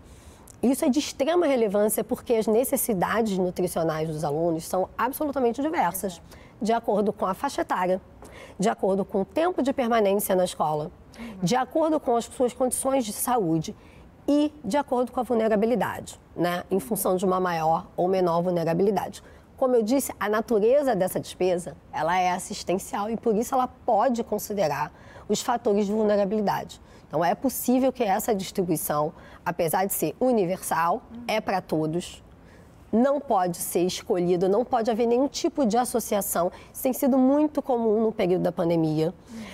Isso 0.64 0.86
é 0.86 0.90
de 0.90 1.00
extrema 1.00 1.48
relevância 1.48 2.04
porque 2.04 2.34
as 2.36 2.46
necessidades 2.46 3.38
nutricionais 3.38 4.08
dos 4.08 4.24
alunos 4.24 4.64
são 4.64 4.88
absolutamente 4.96 5.62
diversas, 5.62 6.22
de 6.62 6.72
acordo 6.72 7.12
com 7.12 7.26
a 7.26 7.34
faixa 7.34 7.62
etária, 7.62 8.02
de 8.60 8.70
acordo 8.70 9.04
com 9.04 9.22
o 9.22 9.26
tempo 9.26 9.62
de 9.64 9.74
permanência 9.74 10.36
na 10.36 10.44
escola, 10.44 10.92
de 11.42 11.56
acordo 11.56 12.00
com 12.00 12.16
as 12.16 12.26
suas 12.26 12.54
condições 12.54 13.06
de 13.06 13.14
saúde 13.14 13.76
e 14.28 14.54
de 14.64 14.78
acordo 14.78 15.12
com 15.12 15.20
a 15.20 15.24
vulnerabilidade, 15.24 16.20
né? 16.36 16.64
em 16.70 16.80
função 16.80 17.16
de 17.16 17.26
uma 17.26 17.40
maior 17.40 17.88
ou 17.98 18.08
menor 18.08 18.42
vulnerabilidade. 18.42 19.24
Como 19.58 19.76
eu 19.76 19.84
disse, 19.84 20.14
a 20.20 20.28
natureza 20.28 20.96
dessa 20.96 21.20
despesa 21.20 21.76
ela 21.92 22.18
é 22.18 22.32
assistencial 22.32 23.10
e 23.10 23.18
por 23.18 23.36
isso 23.36 23.54
ela 23.54 23.68
pode 23.68 24.24
considerar 24.24 24.92
os 25.28 25.42
fatores 25.42 25.86
de 25.86 25.92
vulnerabilidade. 25.92 26.82
Então 27.08 27.24
é 27.24 27.36
possível 27.36 27.92
que 27.92 28.04
essa 28.04 28.34
distribuição, 28.34 29.14
apesar 29.46 29.86
de 29.86 29.94
ser 29.94 30.16
universal, 30.20 31.04
é 31.28 31.42
para 31.42 31.62
todos, 31.62 32.24
não 32.92 33.20
pode 33.20 33.58
ser 33.58 33.82
escolhido, 33.82 34.50
não 34.50 34.66
pode 34.66 34.92
haver 34.92 35.08
nenhum 35.08 35.28
tipo 35.28 35.66
de 35.66 35.78
associação. 35.78 36.52
Isso 36.74 36.84
tem 36.84 36.94
sido 36.94 37.18
muito 37.18 37.62
comum 37.62 38.02
no 38.02 38.12
período 38.12 38.42
da 38.42 38.52
pandemia. 38.52 39.14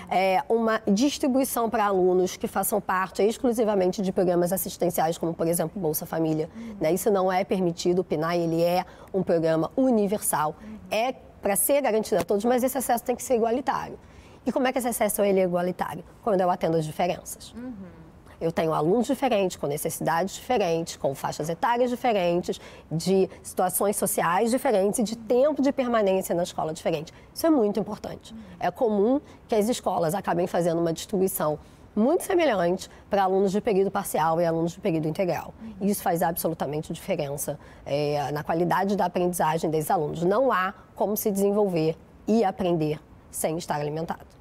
É, 0.10 0.44
uma 0.50 0.82
distribuição 0.88 1.70
para 1.70 1.86
alunos 1.86 2.36
que 2.38 2.48
façam 2.48 2.82
parte 2.82 3.22
exclusivamente 3.22 4.01
de 4.01 4.12
programas 4.12 4.51
assistenciais, 4.51 5.17
como, 5.17 5.34
por 5.34 5.48
exemplo, 5.48 5.79
Bolsa 5.79 6.06
Família. 6.06 6.50
Né? 6.79 6.94
Isso 6.94 7.12
não 7.12 7.32
é 7.32 7.44
permitido. 7.44 8.00
O 8.00 8.03
PNAE 8.03 8.39
ele 8.39 8.63
é 8.63 8.86
um 9.13 9.22
programa 9.22 9.72
universal. 9.75 10.56
É 10.89 11.13
para 11.41 11.56
ser 11.56 11.82
garantido 11.82 12.20
a 12.20 12.24
todos, 12.24 12.44
mas 12.46 12.63
esse 12.63 12.77
acesso 12.77 13.03
tem 13.03 13.15
que 13.15 13.24
ser 13.24 13.36
igualitário. 13.36 13.98
E 14.46 14.51
como 14.51 14.65
é 14.65 14.72
que 14.72 14.79
esse 14.79 14.88
acesso 14.88 15.22
ele 15.22 15.39
é 15.39 15.44
igualitário? 15.44 16.03
Quando 16.24 16.41
eu 16.41 16.50
atendo 16.50 16.77
as 16.77 16.86
diferenças. 16.86 17.53
Uhum. 17.53 17.97
Eu 18.39 18.51
tenho 18.51 18.74
alunos 18.74 19.08
diferentes, 19.08 19.58
com 19.58 19.67
necessidades 19.67 20.36
diferentes, 20.36 20.96
com 20.96 21.13
faixas 21.15 21.50
etárias 21.50 21.89
diferentes, 21.89 22.60
de 22.91 23.29
situações 23.41 23.96
sociais 23.96 24.51
diferentes 24.51 25.00
e 25.00 25.03
de 25.03 25.15
tempo 25.15 25.62
de 25.62 25.72
permanência 25.72 26.36
na 26.36 26.44
escola 26.44 26.74
diferente. 26.74 27.13
Isso 27.34 27.46
é 27.46 27.50
muito 27.50 27.79
importante. 27.79 28.36
É 28.60 28.70
comum 28.70 29.20
que 29.48 29.56
as 29.56 29.67
escolas 29.70 30.13
acabem 30.13 30.46
fazendo 30.46 30.79
uma 30.79 30.94
distribuição 30.94 31.58
muito 31.96 32.24
semelhante 32.24 32.89
para 33.10 33.24
alunos 33.24 33.51
de 33.51 33.60
período 33.60 33.89
parcial 33.89 34.39
e 34.39 34.46
alunos 34.46 34.74
de 34.74 34.79
período 34.79 35.08
integral. 35.08 35.51
Isso 35.82 36.03
faz 36.03 36.22
absolutamente 36.22 36.94
diferença 36.94 37.60
é, 37.84 38.32
na 38.32 38.44
qualidade 38.44 38.96
da 38.96 39.06
aprendizagem 39.06 39.70
desses 39.72 39.89
alunos. 39.89 40.24
Não 40.24 40.51
há 40.51 40.75
como 40.96 41.17
se 41.17 41.32
desenvolver 41.32 41.98
e 42.27 42.44
aprender 42.44 43.00
sem 43.32 43.58
estar 43.58 43.82
alimentado. 43.82 44.37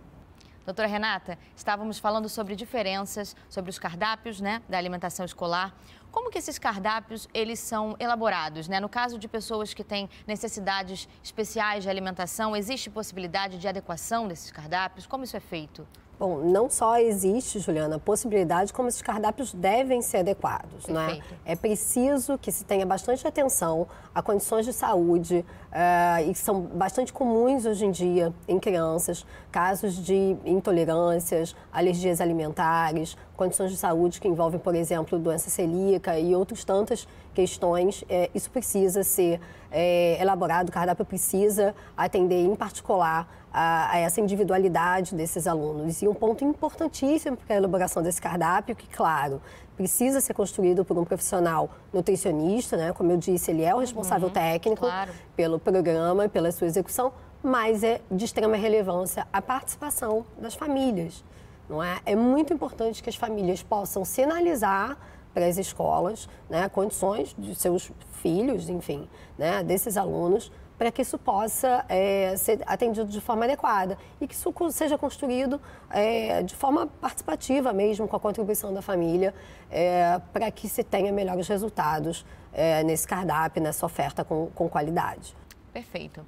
Doutora 0.67 0.89
Renata, 0.89 1.39
estávamos 1.55 1.97
falando 1.97 2.29
sobre 2.29 2.57
diferenças, 2.57 3.37
sobre 3.49 3.71
os 3.71 3.79
cardápios 3.79 4.41
né, 4.41 4.61
da 4.69 4.77
alimentação 4.77 5.25
escolar. 5.25 5.73
Como 6.11 6.29
que 6.29 6.39
esses 6.39 6.59
cardápios 6.59 7.29
eles 7.33 7.61
são 7.61 7.95
elaborados? 8.01 8.67
Né? 8.67 8.81
No 8.81 8.89
caso 8.89 9.17
de 9.17 9.29
pessoas 9.29 9.73
que 9.73 9.85
têm 9.85 10.11
necessidades 10.27 11.09
especiais 11.23 11.85
de 11.85 11.89
alimentação, 11.89 12.57
existe 12.57 12.91
possibilidade 12.91 13.59
de 13.59 13.69
adequação 13.69 14.27
desses 14.27 14.51
cardápios? 14.51 15.07
Como 15.07 15.23
isso 15.23 15.37
é 15.37 15.41
feito? 15.41 15.87
Bom, 16.19 16.39
não 16.39 16.71
só 16.71 16.99
existe, 16.99 17.59
Juliana, 17.59 17.97
a 17.97 17.99
possibilidade, 17.99 18.73
como 18.73 18.89
esses 18.89 19.03
cardápios 19.03 19.53
devem 19.53 20.01
ser 20.01 20.19
adequados. 20.19 20.87
Né? 20.87 21.21
É 21.45 21.55
preciso 21.55 22.39
que 22.39 22.51
se 22.51 22.65
tenha 22.65 22.87
bastante 22.87 23.27
atenção 23.27 23.87
a 24.15 24.23
condições 24.23 24.65
de 24.65 24.73
saúde, 24.73 25.45
uh, 25.77 26.29
e 26.29 26.33
que 26.33 26.39
são 26.39 26.63
bastante 26.63 27.13
comuns 27.13 27.67
hoje 27.67 27.85
em 27.85 27.91
dia 27.91 28.33
em 28.49 28.59
crianças, 28.59 29.27
casos 29.53 29.95
de 29.95 30.37
intolerâncias, 30.45 31.55
alergias 31.71 32.21
alimentares, 32.21 33.17
condições 33.37 33.71
de 33.71 33.77
saúde 33.77 34.19
que 34.19 34.27
envolvem, 34.27 34.59
por 34.59 34.75
exemplo, 34.75 35.19
doença 35.19 35.51
celíaca 35.51 36.19
e 36.19 36.35
outras 36.35 36.65
tantas 36.65 37.07
questões. 37.35 38.03
É, 38.09 38.31
isso 38.35 38.51
precisa 38.51 39.05
ser 39.05 39.39
é, 39.71 40.17
elaborado, 40.21 40.71
o 40.71 40.73
cardápio 40.73 41.05
precisa 41.05 41.75
atender, 41.95 42.43
em 42.43 42.57
particular, 42.57 43.29
a, 43.59 43.93
a, 43.93 43.99
essa 43.99 44.21
individualidade 44.21 45.15
desses 45.15 45.47
alunos. 45.47 46.03
E 46.03 46.07
um 46.07 46.13
ponto 46.13 46.45
importantíssimo 46.45 47.39
para 47.39 47.55
a 47.55 47.57
elaboração 47.57 48.03
desse 48.03 48.21
cardápio, 48.21 48.77
que, 48.77 48.87
claro, 48.87 49.41
precisa 49.75 50.21
ser 50.21 50.35
construído 50.35 50.85
por 50.85 50.99
um 50.99 51.07
profissional 51.07 51.71
nutricionista, 51.91 52.77
né? 52.77 52.93
como 52.93 53.11
eu 53.11 53.17
disse, 53.17 53.51
ele 53.51 53.63
é 53.63 53.75
o 53.75 53.79
responsável 53.79 54.29
uhum, 54.29 54.35
técnico 54.35 54.83
claro. 54.83 55.11
pelo 55.35 55.59
programa, 55.59 56.29
pela 56.29 56.53
sua 56.53 56.67
execução, 56.67 57.15
mas 57.43 57.83
é 57.83 58.03
de 58.11 58.27
extrema 58.27 58.57
relevância 58.57 59.27
a 59.33 59.41
participação 59.41 60.27
das 60.39 60.55
famílias. 60.55 61.25
Não 61.67 61.83
é? 61.83 61.99
é 62.05 62.15
muito 62.15 62.53
importante 62.53 63.03
que 63.03 63.09
as 63.09 63.17
famílias 63.17 63.63
possam 63.63 64.05
sinalizar 64.05 64.99
para 65.33 65.47
as 65.47 65.57
escolas 65.57 66.29
né, 66.51 66.69
condições 66.69 67.35
de 67.39 67.55
seus 67.55 67.91
filhos, 68.23 68.69
enfim, 68.69 69.09
né, 69.39 69.63
desses 69.63 69.97
alunos, 69.97 70.53
para 70.79 70.91
que 70.91 71.03
isso 71.03 71.19
possa 71.19 71.85
é, 71.89 72.37
ser 72.37 72.63
atendido 72.67 73.07
de 73.07 73.21
forma 73.21 73.45
adequada 73.45 73.99
e 74.21 74.27
que 74.27 74.35
isso 74.35 74.53
seja 74.71 74.99
construído 74.99 75.61
é, 75.91 76.43
de 76.43 76.55
forma 76.55 76.87
participativa 76.87 77.73
mesmo, 77.73 78.07
com 78.07 78.17
a 78.17 78.21
contribuição 78.21 78.73
da 78.73 78.83
família, 78.83 79.35
é, 79.71 80.21
para 80.33 80.51
que 80.51 80.69
se 80.69 80.85
tenha 80.85 81.13
melhores 81.13 81.49
resultados 81.49 82.25
é, 82.53 82.83
nesse 82.83 83.07
cardápio, 83.07 83.63
nessa 83.63 83.85
oferta 83.85 84.25
com, 84.25 84.49
com 84.55 84.69
qualidade. 84.69 85.37
Perfeito. 85.73 86.25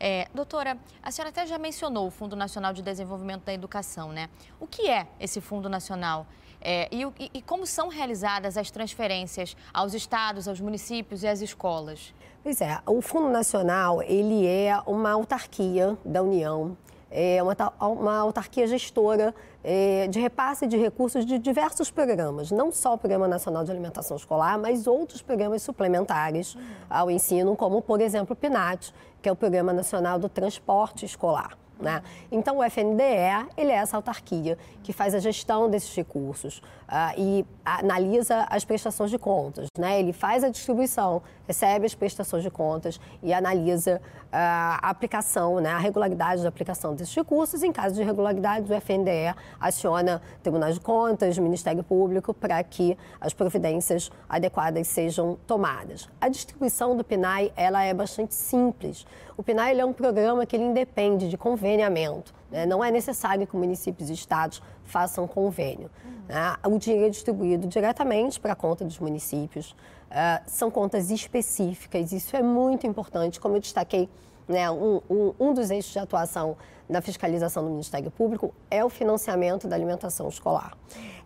É, 0.00 0.28
doutora, 0.32 0.78
a 1.02 1.10
senhora 1.10 1.30
até 1.30 1.44
já 1.44 1.58
mencionou 1.58 2.06
o 2.06 2.10
Fundo 2.10 2.36
Nacional 2.36 2.72
de 2.72 2.82
Desenvolvimento 2.82 3.44
da 3.44 3.52
Educação, 3.52 4.12
né? 4.12 4.28
O 4.60 4.66
que 4.66 4.88
é 4.88 5.08
esse 5.18 5.40
Fundo 5.40 5.68
Nacional? 5.68 6.26
É, 6.60 6.88
e, 6.92 7.02
e, 7.02 7.30
e 7.34 7.42
como 7.42 7.66
são 7.66 7.88
realizadas 7.88 8.56
as 8.56 8.70
transferências 8.70 9.56
aos 9.72 9.94
estados, 9.94 10.46
aos 10.46 10.60
municípios 10.60 11.22
e 11.22 11.28
às 11.28 11.40
escolas? 11.40 12.14
Pois 12.42 12.60
é, 12.60 12.78
o 12.86 13.00
Fundo 13.02 13.28
Nacional, 13.28 14.02
ele 14.02 14.46
é 14.46 14.80
uma 14.86 15.10
autarquia 15.10 15.98
da 16.04 16.22
União 16.22 16.76
é 17.10 17.42
uma, 17.42 17.56
uma 17.80 18.18
autarquia 18.18 18.66
gestora 18.66 19.34
é, 19.64 20.06
de 20.08 20.20
repasse 20.20 20.66
de 20.66 20.76
recursos 20.76 21.24
de 21.24 21.38
diversos 21.38 21.90
programas, 21.90 22.50
não 22.50 22.70
só 22.70 22.94
o 22.94 22.98
Programa 22.98 23.26
Nacional 23.26 23.64
de 23.64 23.70
Alimentação 23.70 24.16
Escolar, 24.16 24.58
mas 24.58 24.86
outros 24.86 25.22
programas 25.22 25.62
suplementares 25.62 26.56
ao 26.88 27.10
ensino, 27.10 27.56
como, 27.56 27.80
por 27.80 28.00
exemplo, 28.00 28.34
o 28.34 28.36
PNAT, 28.36 28.92
que 29.22 29.28
é 29.28 29.32
o 29.32 29.36
Programa 29.36 29.72
Nacional 29.72 30.18
do 30.18 30.28
Transporte 30.28 31.06
Escolar. 31.06 31.56
Né? 31.80 32.02
Então, 32.30 32.58
o 32.58 32.64
FNDE 32.64 33.48
ele 33.56 33.70
é 33.70 33.76
essa 33.76 33.96
autarquia 33.96 34.58
que 34.82 34.92
faz 34.92 35.14
a 35.14 35.18
gestão 35.20 35.70
desses 35.70 35.94
recursos 35.94 36.58
uh, 36.88 37.14
e 37.16 37.46
analisa 37.64 38.46
as 38.50 38.64
prestações 38.64 39.10
de 39.10 39.18
contas. 39.18 39.68
Né? 39.78 40.00
Ele 40.00 40.12
faz 40.12 40.42
a 40.42 40.48
distribuição, 40.48 41.22
recebe 41.46 41.86
as 41.86 41.94
prestações 41.94 42.42
de 42.42 42.50
contas 42.50 43.00
e 43.22 43.32
analisa 43.32 44.00
uh, 44.26 44.28
a 44.32 44.90
aplicação, 44.90 45.60
né? 45.60 45.70
a 45.70 45.78
regularidade 45.78 46.42
da 46.42 46.48
aplicação 46.48 46.94
desses 46.94 47.14
recursos. 47.14 47.62
Em 47.62 47.70
caso 47.70 47.94
de 47.94 48.02
irregularidade, 48.02 48.70
o 48.70 48.74
FNDE 48.74 49.34
aciona 49.60 50.20
Tribunal 50.42 50.72
de 50.72 50.80
Contas, 50.80 51.38
Ministério 51.38 51.84
Público, 51.84 52.34
para 52.34 52.60
que 52.64 52.98
as 53.20 53.32
providências 53.32 54.10
adequadas 54.28 54.88
sejam 54.88 55.38
tomadas. 55.46 56.08
A 56.20 56.28
distribuição 56.28 56.96
do 56.96 57.04
PNAE 57.04 57.52
ela 57.56 57.84
é 57.84 57.94
bastante 57.94 58.34
simples. 58.34 59.06
O 59.38 59.42
PNAE 59.44 59.78
é 59.78 59.86
um 59.86 59.92
programa 59.92 60.44
que 60.44 60.56
ele 60.56 60.64
independe 60.64 61.28
de 61.28 61.38
conveniamento. 61.38 62.34
Né? 62.50 62.66
Não 62.66 62.82
é 62.82 62.90
necessário 62.90 63.46
que 63.46 63.56
municípios 63.56 64.10
e 64.10 64.12
estados 64.12 64.60
façam 64.82 65.28
convênio. 65.28 65.88
Né? 66.26 66.56
O 66.66 66.76
dinheiro 66.76 67.06
é 67.06 67.08
distribuído 67.08 67.68
diretamente 67.68 68.40
para 68.40 68.54
a 68.54 68.56
conta 68.56 68.84
dos 68.84 68.98
municípios. 68.98 69.76
Uh, 70.10 70.42
são 70.44 70.72
contas 70.72 71.12
específicas, 71.12 72.10
isso 72.10 72.36
é 72.36 72.42
muito 72.42 72.84
importante. 72.84 73.38
Como 73.38 73.54
eu 73.54 73.60
destaquei, 73.60 74.08
né, 74.48 74.68
um, 74.72 75.00
um, 75.08 75.34
um 75.38 75.54
dos 75.54 75.70
eixos 75.70 75.92
de 75.92 76.00
atuação 76.00 76.56
da 76.90 77.00
fiscalização 77.00 77.62
do 77.62 77.70
Ministério 77.70 78.10
Público 78.10 78.52
é 78.68 78.84
o 78.84 78.88
financiamento 78.88 79.68
da 79.68 79.76
alimentação 79.76 80.28
escolar. 80.28 80.76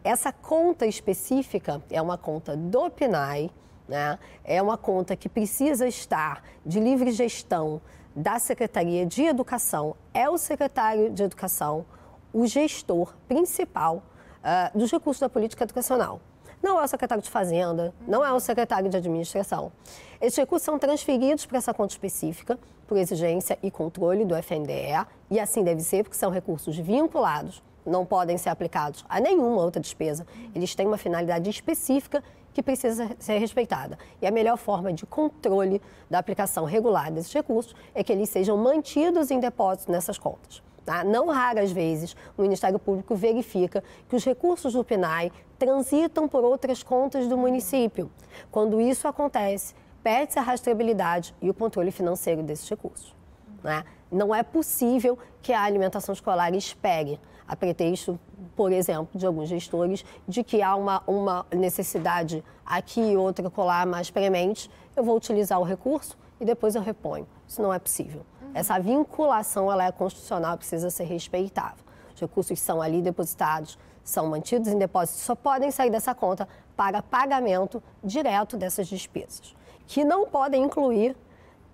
Essa 0.04 0.30
conta 0.30 0.84
específica 0.84 1.80
é 1.88 2.02
uma 2.02 2.18
conta 2.18 2.54
do 2.58 2.90
PNAE, 2.90 3.50
né? 3.88 4.18
é 4.44 4.60
uma 4.60 4.76
conta 4.76 5.16
que 5.16 5.30
precisa 5.30 5.88
estar 5.88 6.42
de 6.66 6.78
livre 6.78 7.10
gestão 7.10 7.80
da 8.14 8.38
Secretaria 8.38 9.06
de 9.06 9.22
Educação 9.22 9.96
é 10.12 10.28
o 10.28 10.36
secretário 10.36 11.10
de 11.10 11.22
Educação, 11.22 11.84
o 12.32 12.46
gestor 12.46 13.14
principal 13.26 14.02
uh, 14.42 14.78
dos 14.78 14.90
recursos 14.90 15.20
da 15.20 15.28
política 15.28 15.64
educacional. 15.64 16.20
Não 16.62 16.78
é 16.78 16.84
o 16.84 16.88
secretário 16.88 17.22
de 17.22 17.30
Fazenda, 17.30 17.92
não 18.06 18.24
é 18.24 18.32
o 18.32 18.38
secretário 18.38 18.88
de 18.88 18.96
Administração. 18.96 19.72
Esses 20.20 20.38
recursos 20.38 20.64
são 20.64 20.78
transferidos 20.78 21.44
para 21.44 21.58
essa 21.58 21.74
conta 21.74 21.92
específica, 21.92 22.58
por 22.86 22.96
exigência 22.96 23.58
e 23.62 23.70
controle 23.70 24.24
do 24.24 24.36
FNDE, 24.36 25.06
e 25.30 25.40
assim 25.40 25.64
deve 25.64 25.80
ser, 25.80 26.04
porque 26.04 26.16
são 26.16 26.30
recursos 26.30 26.76
vinculados, 26.78 27.62
não 27.84 28.06
podem 28.06 28.38
ser 28.38 28.50
aplicados 28.50 29.04
a 29.08 29.18
nenhuma 29.18 29.60
outra 29.62 29.80
despesa. 29.80 30.26
Eles 30.54 30.74
têm 30.74 30.86
uma 30.86 30.98
finalidade 30.98 31.50
específica 31.50 32.22
que 32.52 32.62
precisa 32.62 33.10
ser 33.18 33.38
respeitada. 33.38 33.98
E 34.20 34.26
a 34.26 34.30
melhor 34.30 34.56
forma 34.56 34.92
de 34.92 35.06
controle 35.06 35.80
da 36.10 36.18
aplicação 36.18 36.64
regular 36.64 37.10
desses 37.10 37.32
recursos 37.32 37.74
é 37.94 38.04
que 38.04 38.12
eles 38.12 38.28
sejam 38.28 38.56
mantidos 38.56 39.30
em 39.30 39.40
depósitos 39.40 39.86
nessas 39.86 40.18
contas. 40.18 40.62
Tá? 40.84 41.04
Não 41.04 41.28
raras 41.28 41.70
vezes 41.70 42.16
o 42.36 42.42
Ministério 42.42 42.78
Público 42.78 43.14
verifica 43.14 43.84
que 44.08 44.16
os 44.16 44.24
recursos 44.24 44.72
do 44.72 44.82
PNAE 44.82 45.30
transitam 45.58 46.26
por 46.26 46.42
outras 46.42 46.82
contas 46.82 47.28
do 47.28 47.38
município. 47.38 48.10
Quando 48.50 48.80
isso 48.80 49.06
acontece, 49.06 49.74
perde-se 50.02 50.38
a 50.40 50.42
rastreabilidade 50.42 51.34
e 51.40 51.48
o 51.48 51.54
controle 51.54 51.92
financeiro 51.92 52.42
desses 52.42 52.68
recursos. 52.68 53.14
Né? 53.62 53.84
Não 54.10 54.34
é 54.34 54.42
possível 54.42 55.16
que 55.40 55.52
a 55.52 55.62
alimentação 55.62 56.12
escolar 56.12 56.52
espere 56.54 57.20
a 57.46 57.54
pretexto, 57.54 58.18
por 58.54 58.72
exemplo, 58.72 59.18
de 59.18 59.26
alguns 59.26 59.48
gestores, 59.48 60.04
de 60.26 60.44
que 60.44 60.62
há 60.62 60.74
uma, 60.76 61.02
uma 61.06 61.46
necessidade 61.50 62.44
aqui 62.64 63.00
e 63.00 63.16
outra 63.16 63.48
colar 63.50 63.86
mais 63.86 64.10
premente, 64.10 64.70
eu 64.96 65.02
vou 65.02 65.16
utilizar 65.16 65.58
o 65.60 65.64
recurso 65.64 66.16
e 66.40 66.44
depois 66.44 66.74
eu 66.74 66.82
reponho. 66.82 67.26
Isso 67.46 67.62
não 67.62 67.72
é 67.72 67.78
possível. 67.78 68.22
Uhum. 68.42 68.50
Essa 68.54 68.78
vinculação 68.78 69.70
ela 69.70 69.84
é 69.84 69.92
constitucional, 69.92 70.56
precisa 70.56 70.90
ser 70.90 71.04
respeitada. 71.04 71.76
Os 72.14 72.20
recursos 72.20 72.60
são 72.60 72.82
ali 72.82 73.00
depositados, 73.00 73.78
são 74.04 74.26
mantidos 74.26 74.68
em 74.68 74.78
depósito, 74.78 75.18
só 75.18 75.34
podem 75.34 75.70
sair 75.70 75.90
dessa 75.90 76.14
conta 76.14 76.48
para 76.76 77.02
pagamento 77.02 77.82
direto 78.02 78.56
dessas 78.56 78.88
despesas, 78.88 79.54
que 79.86 80.04
não 80.04 80.26
podem 80.26 80.64
incluir 80.64 81.16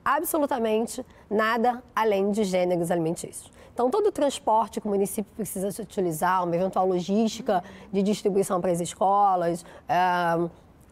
absolutamente 0.04 1.04
nada 1.30 1.82
além 1.94 2.30
de 2.30 2.44
gêneros 2.44 2.90
alimentícios. 2.90 3.50
Então, 3.78 3.88
todo 3.88 4.08
o 4.08 4.10
transporte 4.10 4.80
que 4.80 4.88
o 4.88 4.90
município 4.90 5.32
precisa 5.36 5.68
utilizar, 5.80 6.42
uma 6.42 6.56
eventual 6.56 6.84
logística 6.84 7.62
de 7.92 8.02
distribuição 8.02 8.60
para 8.60 8.72
as 8.72 8.80
escolas, 8.80 9.64
é, 9.88 10.48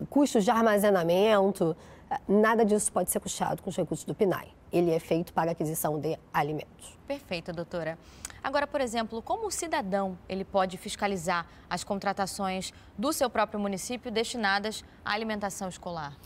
custos 0.09 0.45
de 0.45 0.53
armazenamento, 0.53 1.77
eh, 2.09 2.21
nada 2.29 2.65
disso 2.65 2.93
pode 2.93 3.11
ser 3.11 3.19
custeado 3.19 3.61
com 3.61 3.71
os 3.71 3.77
recursos 3.77 4.07
do 4.07 4.15
PNAE. 4.15 4.55
Ele 4.73 4.93
é 4.93 5.01
feito 5.01 5.33
para 5.33 5.51
aquisição 5.51 5.99
de 5.99 6.17
alimentos. 6.33 6.97
Perfeito, 7.09 7.53
doutora. 7.53 7.99
Agora, 8.41 8.69
por 8.69 8.81
exemplo, 8.81 9.21
como 9.21 9.49
o 9.49 9.51
cidadão 9.51 10.17
ele 10.29 10.45
pode 10.45 10.77
fiscalizar 10.77 11.45
as 11.69 11.83
contratações 11.83 12.73
do 12.97 13.13
seu 13.13 13.29
próprio 13.29 13.59
município 13.59 14.13
destinadas 14.13 14.85
à 15.05 15.11
alimentação 15.11 15.69
escolar? 15.69 16.17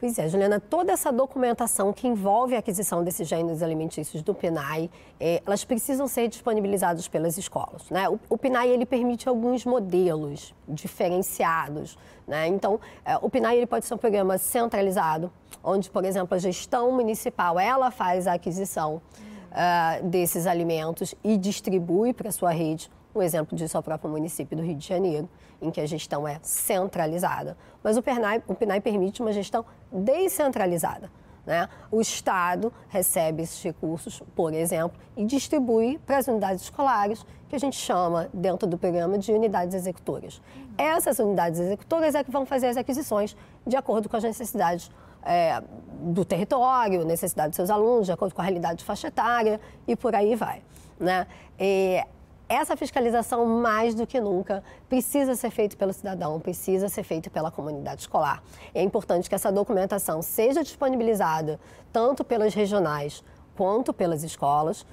Pois 0.00 0.16
é, 0.16 0.28
Juliana, 0.28 0.60
toda 0.60 0.92
essa 0.92 1.10
documentação 1.10 1.92
que 1.92 2.06
envolve 2.06 2.54
a 2.54 2.60
aquisição 2.60 3.02
desses 3.02 3.26
gêneros 3.26 3.64
alimentícios 3.64 4.22
do 4.22 4.32
PNAE, 4.32 4.88
é, 5.18 5.42
elas 5.44 5.64
precisam 5.64 6.06
ser 6.06 6.28
disponibilizadas 6.28 7.08
pelas 7.08 7.36
escolas. 7.36 7.90
Né? 7.90 8.08
O, 8.08 8.20
o 8.28 8.38
PNAE 8.38 8.68
ele 8.68 8.86
permite 8.86 9.28
alguns 9.28 9.64
modelos 9.64 10.54
diferenciados. 10.68 11.98
Né? 12.28 12.46
Então, 12.46 12.78
é, 13.04 13.16
o 13.16 13.28
PNAE 13.28 13.56
ele 13.56 13.66
pode 13.66 13.86
ser 13.86 13.94
um 13.94 13.98
programa 13.98 14.38
centralizado, 14.38 15.32
onde, 15.64 15.90
por 15.90 16.04
exemplo, 16.04 16.36
a 16.36 16.38
gestão 16.38 16.92
municipal 16.92 17.58
ela 17.58 17.90
faz 17.90 18.28
a 18.28 18.34
aquisição 18.34 19.02
uh, 19.50 20.06
desses 20.06 20.46
alimentos 20.46 21.12
e 21.24 21.36
distribui 21.36 22.12
para 22.12 22.30
sua 22.30 22.50
rede. 22.50 22.88
Um 23.18 23.22
exemplo 23.22 23.56
disso 23.56 23.76
é 23.76 23.80
o 23.80 23.82
próprio 23.82 24.08
município 24.08 24.56
do 24.56 24.62
Rio 24.62 24.76
de 24.76 24.86
Janeiro, 24.86 25.28
em 25.60 25.72
que 25.72 25.80
a 25.80 25.86
gestão 25.86 26.26
é 26.26 26.38
centralizada. 26.40 27.56
Mas 27.82 27.96
o 27.96 28.02
PNAE, 28.02 28.44
o 28.46 28.54
PNAE 28.54 28.80
permite 28.80 29.20
uma 29.20 29.32
gestão 29.32 29.64
descentralizada. 29.90 31.10
Né? 31.44 31.68
O 31.90 32.00
Estado 32.00 32.72
recebe 32.88 33.42
esses 33.42 33.60
recursos, 33.60 34.22
por 34.36 34.54
exemplo, 34.54 34.96
e 35.16 35.24
distribui 35.24 35.98
para 36.06 36.18
as 36.18 36.28
unidades 36.28 36.62
escolares, 36.62 37.26
que 37.48 37.56
a 37.56 37.58
gente 37.58 37.76
chama, 37.76 38.28
dentro 38.32 38.68
do 38.68 38.78
programa, 38.78 39.18
de 39.18 39.32
unidades 39.32 39.74
executoras. 39.74 40.40
Essas 40.76 41.18
unidades 41.18 41.58
executoras 41.58 42.14
é 42.14 42.22
que 42.22 42.30
vão 42.30 42.46
fazer 42.46 42.68
as 42.68 42.76
aquisições 42.76 43.36
de 43.66 43.76
acordo 43.76 44.08
com 44.08 44.16
as 44.16 44.22
necessidades 44.22 44.92
é, 45.24 45.60
do 46.02 46.24
território, 46.24 47.04
necessidade 47.04 47.48
dos 47.48 47.56
seus 47.56 47.70
alunos, 47.70 48.06
de 48.06 48.12
acordo 48.12 48.32
com 48.32 48.42
a 48.42 48.44
realidade 48.44 48.78
de 48.78 48.84
faixa 48.84 49.08
etária 49.08 49.60
e 49.88 49.96
por 49.96 50.14
aí 50.14 50.36
vai. 50.36 50.62
Né? 51.00 51.26
E 51.58 52.04
essa 52.48 52.76
fiscalização, 52.76 53.44
mais 53.44 53.94
do 53.94 54.06
que 54.06 54.20
nunca, 54.20 54.64
precisa 54.88 55.34
ser 55.34 55.50
feita 55.50 55.76
pelo 55.76 55.92
cidadão, 55.92 56.40
precisa 56.40 56.88
ser 56.88 57.02
feita 57.02 57.28
pela 57.28 57.50
comunidade 57.50 58.02
escolar. 58.02 58.42
É 58.74 58.82
importante 58.82 59.28
que 59.28 59.34
essa 59.34 59.52
documentação 59.52 60.22
seja 60.22 60.62
disponibilizada 60.62 61.60
tanto 61.92 62.24
pelas 62.24 62.54
regionais 62.54 63.22
quanto 63.54 63.92
pelas 63.92 64.22
escolas, 64.22 64.86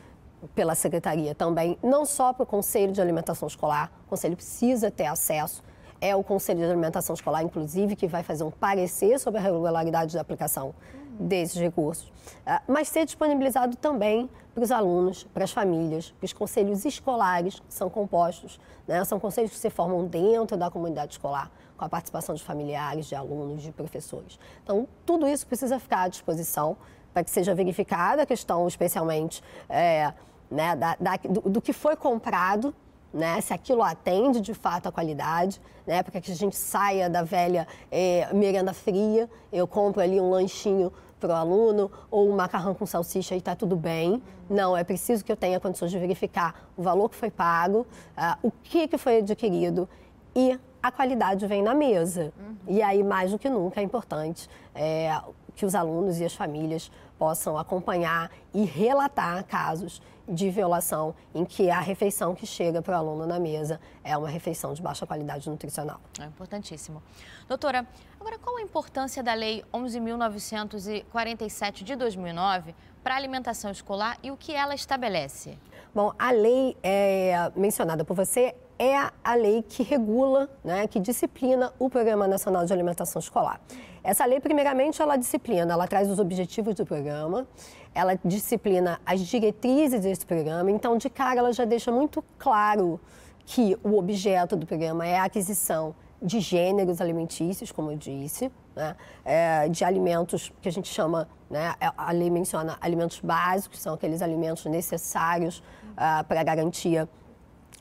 pela 0.54 0.76
secretaria 0.76 1.34
também, 1.34 1.78
não 1.82 2.06
só 2.06 2.34
para 2.34 2.44
o 2.44 2.46
Conselho 2.46 2.92
de 2.92 3.02
Alimentação 3.02 3.48
Escolar, 3.48 3.92
o 4.06 4.10
Conselho 4.10 4.36
precisa 4.36 4.92
ter 4.92 5.06
acesso 5.06 5.64
é 6.02 6.16
o 6.16 6.24
Conselho 6.24 6.60
de 6.60 6.66
Alimentação 6.66 7.14
Escolar, 7.14 7.42
inclusive, 7.42 7.96
que 7.96 8.06
vai 8.06 8.22
fazer 8.22 8.44
um 8.44 8.52
parecer 8.52 9.20
sobre 9.20 9.40
a 9.40 9.44
regularidade 9.44 10.14
da 10.14 10.22
aplicação 10.22 10.76
desses 11.20 11.60
recursos, 11.60 12.12
ah, 12.46 12.62
mas 12.68 12.88
ser 12.88 13.06
disponibilizado 13.06 13.76
também 13.78 14.30
para 14.54 14.64
os 14.64 14.72
alunos, 14.72 15.24
para 15.34 15.44
as 15.44 15.52
famílias, 15.52 16.12
para 16.12 16.26
os 16.26 16.34
conselhos 16.34 16.86
escolares 16.86 17.60
que 17.60 17.74
são 17.74 17.90
compostos, 17.90 18.60
né? 18.88 19.04
são 19.04 19.20
conselhos 19.20 19.52
que 19.52 19.58
se 19.58 19.70
formam 19.70 20.06
dentro 20.06 20.56
da 20.56 20.72
comunidade 20.72 21.14
escolar, 21.14 21.52
com 21.78 21.84
a 21.84 21.90
participação 21.90 22.34
de 22.34 22.44
familiares, 22.44 23.06
de 23.06 23.16
alunos, 23.16 23.64
de 23.64 23.72
professores. 23.72 24.40
Então, 24.64 24.88
tudo 25.06 25.28
isso 25.28 25.46
precisa 25.46 25.78
ficar 25.78 26.04
à 26.04 26.08
disposição 26.08 26.78
para 27.14 27.24
que 27.24 27.30
seja 27.30 27.54
verificada 27.54 28.22
a 28.22 28.26
questão, 28.26 28.68
especialmente, 28.68 29.44
é, 29.70 30.14
né, 30.50 30.76
da, 30.76 30.96
da, 31.00 31.18
do, 31.18 31.50
do 31.50 31.62
que 31.62 31.74
foi 31.74 31.96
comprado 31.96 32.74
né? 33.16 33.40
Se 33.40 33.54
aquilo 33.54 33.82
atende 33.82 34.42
de 34.42 34.54
fato 34.54 34.90
a 34.90 34.92
qualidade, 34.92 35.62
né? 35.88 36.04
Para 36.04 36.20
que 36.20 36.32
a 36.32 36.36
gente 36.36 36.56
saia 36.56 37.10
da 37.10 37.24
velha 37.24 37.66
é, 37.90 38.28
merenda 38.34 38.74
fria, 38.74 39.30
eu 39.54 39.66
compro 39.66 40.02
ali 40.02 40.20
um 40.20 40.30
lanchinho 40.30 40.92
para 41.26 41.34
o 41.34 41.38
aluno, 41.38 41.92
ou 42.12 42.30
um 42.30 42.36
macarrão 42.36 42.76
com 42.76 42.86
salsicha 42.86 43.34
e 43.34 43.40
está 43.40 43.56
tudo 43.56 43.76
bem. 43.76 44.22
Não, 44.50 44.78
é 44.78 44.84
preciso 44.84 45.26
que 45.26 45.32
eu 45.32 45.36
tenha 45.36 45.60
condições 45.60 45.90
de 45.90 45.98
verificar 45.98 46.70
o 46.78 46.84
valor 46.84 47.10
que 47.10 47.16
foi 47.16 47.32
pago, 47.32 47.80
uh, 48.18 48.38
o 48.44 48.52
que, 48.52 48.88
que 48.88 48.98
foi 48.98 49.18
adquirido 49.18 49.90
e 50.36 50.60
a 50.84 50.92
qualidade 50.92 51.48
vem 51.48 51.64
na 51.64 51.74
mesa. 51.74 52.32
Uhum. 52.38 52.56
E 52.68 52.82
aí, 52.82 53.04
mais 53.04 53.32
do 53.32 53.40
que 53.40 53.50
nunca, 53.50 53.80
é 53.80 53.84
importante 53.84 54.48
é, 54.76 55.20
que 55.56 55.66
os 55.66 55.74
alunos 55.74 56.20
e 56.20 56.26
as 56.26 56.36
famílias 56.36 56.92
possam 57.18 57.58
acompanhar 57.58 58.30
e 58.54 58.64
relatar 58.64 59.44
casos 59.46 60.02
de 60.28 60.50
violação 60.50 61.14
em 61.34 61.46
que 61.46 61.70
a 61.70 61.80
refeição 61.80 62.34
que 62.34 62.46
chega 62.46 62.82
para 62.82 62.96
o 62.96 62.98
aluno 62.98 63.28
na 63.28 63.40
mesa 63.40 63.80
é 64.04 64.18
uma 64.18 64.30
refeição 64.30 64.74
de 64.74 64.82
baixa 64.82 65.06
qualidade 65.06 65.50
nutricional. 65.50 66.00
É 66.20 66.26
importantíssimo. 66.26 67.02
Doutora, 67.48 67.86
agora 68.20 68.40
qual 68.40 68.58
a 68.58 68.62
importância 68.62 69.22
da 69.22 69.34
Lei 69.34 69.64
11.947 69.74 71.84
de 71.84 71.96
2009 71.96 72.74
para 73.04 73.14
a 73.14 73.18
alimentação 73.18 73.70
escolar 73.70 74.18
e 74.24 74.32
o 74.32 74.38
que 74.38 74.54
ela 74.54 74.74
estabelece? 74.74 75.58
Bom, 75.94 76.12
a 76.18 76.32
lei 76.32 76.76
é, 76.82 77.52
mencionada 77.56 78.04
por 78.04 78.16
você 78.16 78.56
é 78.78 78.96
a 79.24 79.36
lei 79.36 79.64
que 79.64 79.84
regula, 79.84 80.50
né, 80.64 80.88
que 80.88 81.00
disciplina 81.00 81.72
o 81.80 81.90
Programa 81.90 82.28
Nacional 82.28 82.66
de 82.66 82.74
Alimentação 82.74 83.20
Escolar. 83.20 83.62
Essa 84.06 84.24
lei, 84.24 84.40
primeiramente, 84.40 85.02
ela 85.02 85.16
disciplina, 85.18 85.74
ela 85.74 85.88
traz 85.88 86.08
os 86.08 86.20
objetivos 86.20 86.76
do 86.76 86.86
programa, 86.86 87.48
ela 87.92 88.14
disciplina 88.24 89.02
as 89.04 89.20
diretrizes 89.22 90.02
desse 90.02 90.24
programa, 90.24 90.70
então, 90.70 90.96
de 90.96 91.10
cara, 91.10 91.40
ela 91.40 91.52
já 91.52 91.66
deixa 91.66 91.92
muito 91.92 92.24
claro 92.38 93.00
que 93.48 93.76
o 93.84 93.98
objeto 93.98 94.56
do 94.56 94.64
programa 94.64 95.08
é 95.08 95.18
a 95.18 95.24
aquisição 95.24 95.96
de 96.22 96.40
gêneros 96.40 97.02
alimentícios, 97.02 97.72
como 97.72 97.92
eu 97.92 97.98
disse, 97.98 98.52
né, 98.76 98.96
é, 99.26 99.68
de 99.70 99.84
alimentos 99.84 100.54
que 100.62 100.70
a 100.70 100.72
gente 100.72 100.88
chama, 100.88 101.28
né, 101.50 101.74
a 101.98 102.12
lei 102.12 102.30
menciona 102.30 102.78
alimentos 102.80 103.20
básicos, 103.20 103.80
são 103.80 103.96
aqueles 103.96 104.22
alimentos 104.22 104.66
necessários 104.66 105.64
uh, 105.94 106.24
para 106.28 106.42
a 106.42 106.44
garantia 106.44 107.10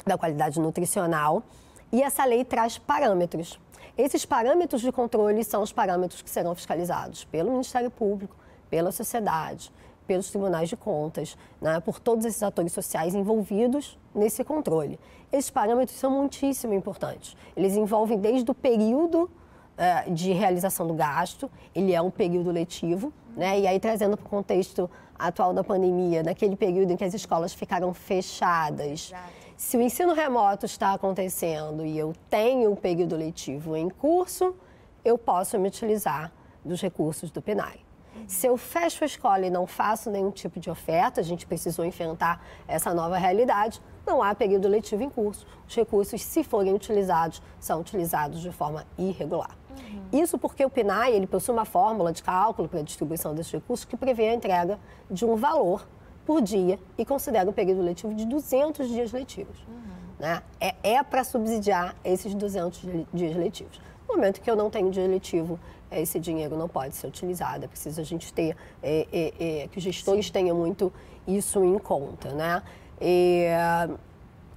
da 0.07 0.17
qualidade 0.17 0.59
nutricional. 0.59 1.43
E 1.93 2.03
essa 2.03 2.25
lei 2.25 2.45
traz 2.45 2.79
parâmetros. 2.79 3.59
Esses 3.97 4.25
parâmetros 4.25 4.83
de 4.83 4.91
controle 4.91 5.45
são 5.45 5.63
os 5.63 5.73
parâmetros 5.73 6.21
que 6.21 6.29
serão 6.29 6.55
fiscalizados 6.55 7.25
pelo 7.25 7.53
Ministério 7.53 7.91
Público, 7.91 8.35
pela 8.69 8.91
sociedade, 8.91 9.73
pelos 10.05 10.31
tribunais 10.31 10.69
de 10.69 10.77
contas, 10.77 11.39
né, 11.61 11.79
por 11.79 12.01
todos 12.01 12.25
esses 12.25 12.43
atores 12.43 12.73
sociais 12.73 13.15
envolvidos 13.15 13.97
nesse 14.13 14.43
controle. 14.43 14.99
Esses 15.33 15.49
parâmetros 15.49 15.97
são 15.97 16.11
muitíssimo 16.11 16.75
importantes. 16.75 17.37
Eles 17.57 17.77
envolvem 17.77 18.19
desde 18.19 18.51
o 18.51 18.55
período 18.55 19.31
uh, 19.31 20.13
de 20.13 20.33
realização 20.33 20.89
do 20.89 20.95
gasto, 20.95 21.49
ele 21.73 21.95
é 21.95 22.03
um 22.03 22.11
período 22.11 22.51
letivo, 22.51 23.13
né, 23.37 23.61
e 23.61 23.67
aí 23.67 23.79
trazendo 23.79 24.17
para 24.17 24.27
o 24.27 24.29
contexto 24.29 24.91
atual 25.17 25.55
da 25.55 25.63
pandemia, 25.63 26.25
naquele 26.25 26.57
período 26.57 26.91
em 26.91 26.97
que 26.97 27.05
as 27.05 27.15
escolas 27.15 27.55
ficaram 27.55 27.95
fechadas. 27.95 29.13
Exato 29.13 29.44
se 29.65 29.79
o 29.79 29.81
ensino 29.81 30.13
remoto 30.13 30.67
está 30.67 30.93
acontecendo 30.93 31.87
e 31.87 31.99
eu 31.99 32.13
tenho 32.29 32.71
um 32.71 32.77
período 32.77 33.17
letivo 33.17 33.75
em 33.75 33.89
curso, 33.89 34.55
eu 35.03 35.17
posso 35.17 35.59
me 35.59 35.69
utilizar 35.69 36.31
dos 36.63 36.83
recursos 36.83 37.31
do 37.31 37.41
PNAE. 37.41 37.81
Se 38.27 38.47
eu 38.47 38.59
fecho 38.59 39.05
a 39.05 39.07
escola 39.07 39.47
e 39.47 39.51
não 39.51 39.67
faço 39.67 40.11
nenhum 40.11 40.31
tipo 40.31 40.61
de 40.61 40.69
oferta, 40.69 41.23
a 41.23 41.25
gente 41.25 41.47
precisou 41.47 41.83
enfrentar 41.83 42.45
essa 42.69 42.93
nova 42.93 43.17
realidade, 43.17 43.81
não 44.07 44.23
há 44.23 44.35
período 44.35 44.69
letivo 44.69 45.03
em 45.03 45.09
curso. 45.09 45.47
Os 45.67 45.75
recursos, 45.75 46.23
se 46.23 46.45
forem 46.45 46.75
utilizados, 46.75 47.41
são 47.59 47.81
utilizados 47.81 48.43
de 48.43 48.53
forma 48.53 48.87
irregular. 48.99 49.57
Uhum. 49.71 50.03
Isso 50.13 50.37
porque 50.37 50.63
o 50.63 50.69
PNAE 50.69 51.15
ele 51.15 51.27
possui 51.27 51.55
uma 51.55 51.65
fórmula 51.65 52.13
de 52.13 52.23
cálculo 52.23 52.69
para 52.69 52.81
a 52.81 52.83
distribuição 52.83 53.35
desses 53.35 53.53
recursos 53.53 53.87
que 53.87 53.97
prevê 53.97 54.29
a 54.29 54.35
entrega 54.35 54.79
de 55.11 55.25
um 55.25 55.37
valor 55.37 55.89
por 56.25 56.41
dia 56.41 56.79
e 56.97 57.05
considera 57.05 57.49
um 57.49 57.53
período 57.53 57.83
letivo 57.83 58.15
de 58.15 58.25
200 58.25 58.89
dias 58.89 59.13
letivos. 59.13 59.59
Uhum. 59.69 59.95
Né? 60.19 60.43
É, 60.61 60.75
é 60.83 61.03
para 61.03 61.25
subsidiar 61.25 61.95
esses 62.05 62.35
200 62.35 63.07
dias 63.13 63.37
letivos. 63.37 63.81
No 64.09 64.17
momento 64.17 64.41
que 64.41 64.51
eu 64.51 64.57
não 64.57 64.71
tenho 64.71 64.91
dia 64.91 65.07
letivo, 65.07 65.59
esse 65.91 66.19
dinheiro 66.19 66.57
não 66.57 66.69
pode 66.69 66.95
ser 66.95 67.07
utilizado. 67.07 67.65
É 67.65 67.69
preciso 67.69 68.01
a 68.01 68.05
gente 68.05 68.33
ter, 68.33 68.57
é, 68.83 69.07
é, 69.13 69.63
é, 69.63 69.69
que 69.69 69.79
os 69.79 69.85
gestores 69.85 70.27
Sim. 70.27 70.33
tenham 70.33 70.57
muito 70.57 70.93
isso 71.27 71.65
em 71.65 71.79
conta. 71.79 72.31
Né? 72.31 72.63
E, 73.01 73.47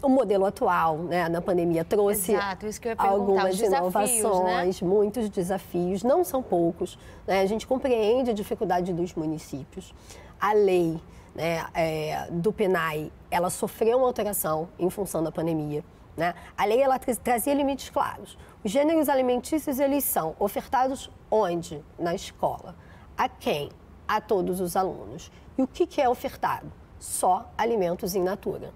o 0.01 0.09
modelo 0.09 0.45
atual, 0.45 0.97
né, 0.99 1.27
na 1.27 1.41
pandemia, 1.41 1.83
trouxe 1.83 2.33
Exato, 2.33 2.67
algumas 2.97 3.57
desafios, 3.57 4.11
inovações, 4.19 4.81
né? 4.81 4.87
muitos 4.87 5.29
desafios, 5.29 6.03
não 6.03 6.23
são 6.23 6.43
poucos. 6.43 6.99
Né? 7.25 7.41
A 7.41 7.45
gente 7.45 7.65
compreende 7.65 8.29
a 8.29 8.33
dificuldade 8.33 8.93
dos 8.93 9.13
municípios. 9.15 9.93
A 10.39 10.53
lei 10.53 10.99
né, 11.37 11.67
é, 11.75 12.27
do 12.31 12.51
PNAE, 12.51 13.13
ela 13.29 13.51
sofreu 13.51 13.99
uma 13.99 14.07
alteração 14.07 14.67
em 14.79 14.89
função 14.89 15.23
da 15.23 15.31
pandemia. 15.31 15.83
Né? 16.17 16.33
A 16.57 16.65
lei 16.65 16.81
ela 16.81 16.97
trazia 16.97 17.53
limites 17.53 17.91
claros. 17.91 18.35
Os 18.63 18.71
gêneros 18.71 19.07
alimentícios 19.07 19.79
eles 19.79 20.03
são 20.03 20.35
ofertados 20.39 21.11
onde? 21.29 21.85
Na 21.99 22.15
escola. 22.15 22.75
A 23.15 23.29
quem? 23.29 23.69
A 24.07 24.19
todos 24.19 24.59
os 24.59 24.75
alunos. 24.75 25.31
E 25.55 25.61
o 25.61 25.67
que, 25.67 25.85
que 25.85 26.01
é 26.01 26.09
ofertado? 26.09 26.71
Só 26.97 27.51
alimentos 27.55 28.15
in 28.15 28.23
natura. 28.23 28.73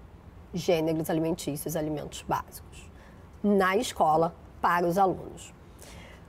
Gêneros 0.54 1.10
alimentícios, 1.10 1.74
alimentos 1.74 2.22
básicos. 2.22 2.88
Na 3.42 3.76
escola, 3.76 4.36
para 4.60 4.86
os 4.86 4.96
alunos. 4.96 5.52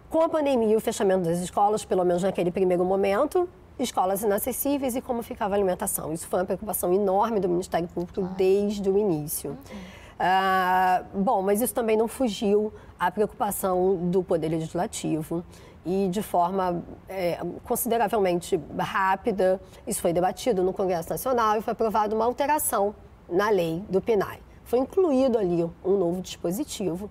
Com 0.10 0.22
a 0.22 0.30
pandemia 0.30 0.74
e 0.74 0.76
o 0.76 0.82
fechamento 0.82 1.26
das 1.26 1.40
escolas, 1.40 1.86
pelo 1.86 2.04
menos 2.04 2.24
naquele 2.24 2.50
primeiro 2.50 2.84
momento, 2.84 3.48
escolas 3.80 4.24
inacessíveis 4.24 4.96
e 4.96 5.02
como 5.02 5.24
ficava 5.24 5.56
a 5.56 5.58
alimentação. 5.58 6.14
Isso 6.14 6.28
foi 6.28 6.40
uma 6.40 6.46
preocupação 6.46 6.94
enorme 6.94 7.40
do 7.40 7.50
Ministério 7.50 7.88
Público 7.88 8.22
claro. 8.22 8.36
desde 8.36 8.90
o 8.90 8.98
início. 8.98 9.52
Uhum. 9.52 10.04
Uh, 10.14 11.22
bom, 11.22 11.42
mas 11.42 11.60
isso 11.60 11.74
também 11.74 11.98
não 11.98 12.08
fugiu 12.08 12.72
à 13.00 13.10
preocupação 13.10 14.10
do 14.10 14.24
Poder 14.24 14.50
Legislativo 14.50 15.44
e 15.86 16.08
de 16.10 16.22
forma 16.22 16.82
é, 17.10 17.40
consideravelmente 17.66 18.60
rápida, 18.78 19.60
isso 19.86 20.02
foi 20.02 20.14
debatido 20.14 20.64
no 20.64 20.72
Congresso 20.72 21.10
Nacional 21.10 21.58
e 21.58 21.62
foi 21.62 21.74
aprovada 21.74 22.16
uma 22.16 22.24
alteração 22.24 22.96
na 23.30 23.50
lei 23.50 23.84
do 23.90 24.00
PNAE. 24.00 24.40
Foi 24.64 24.80
incluído 24.80 25.38
ali 25.38 25.64
um 25.84 25.98
novo 25.98 26.22
dispositivo 26.22 27.06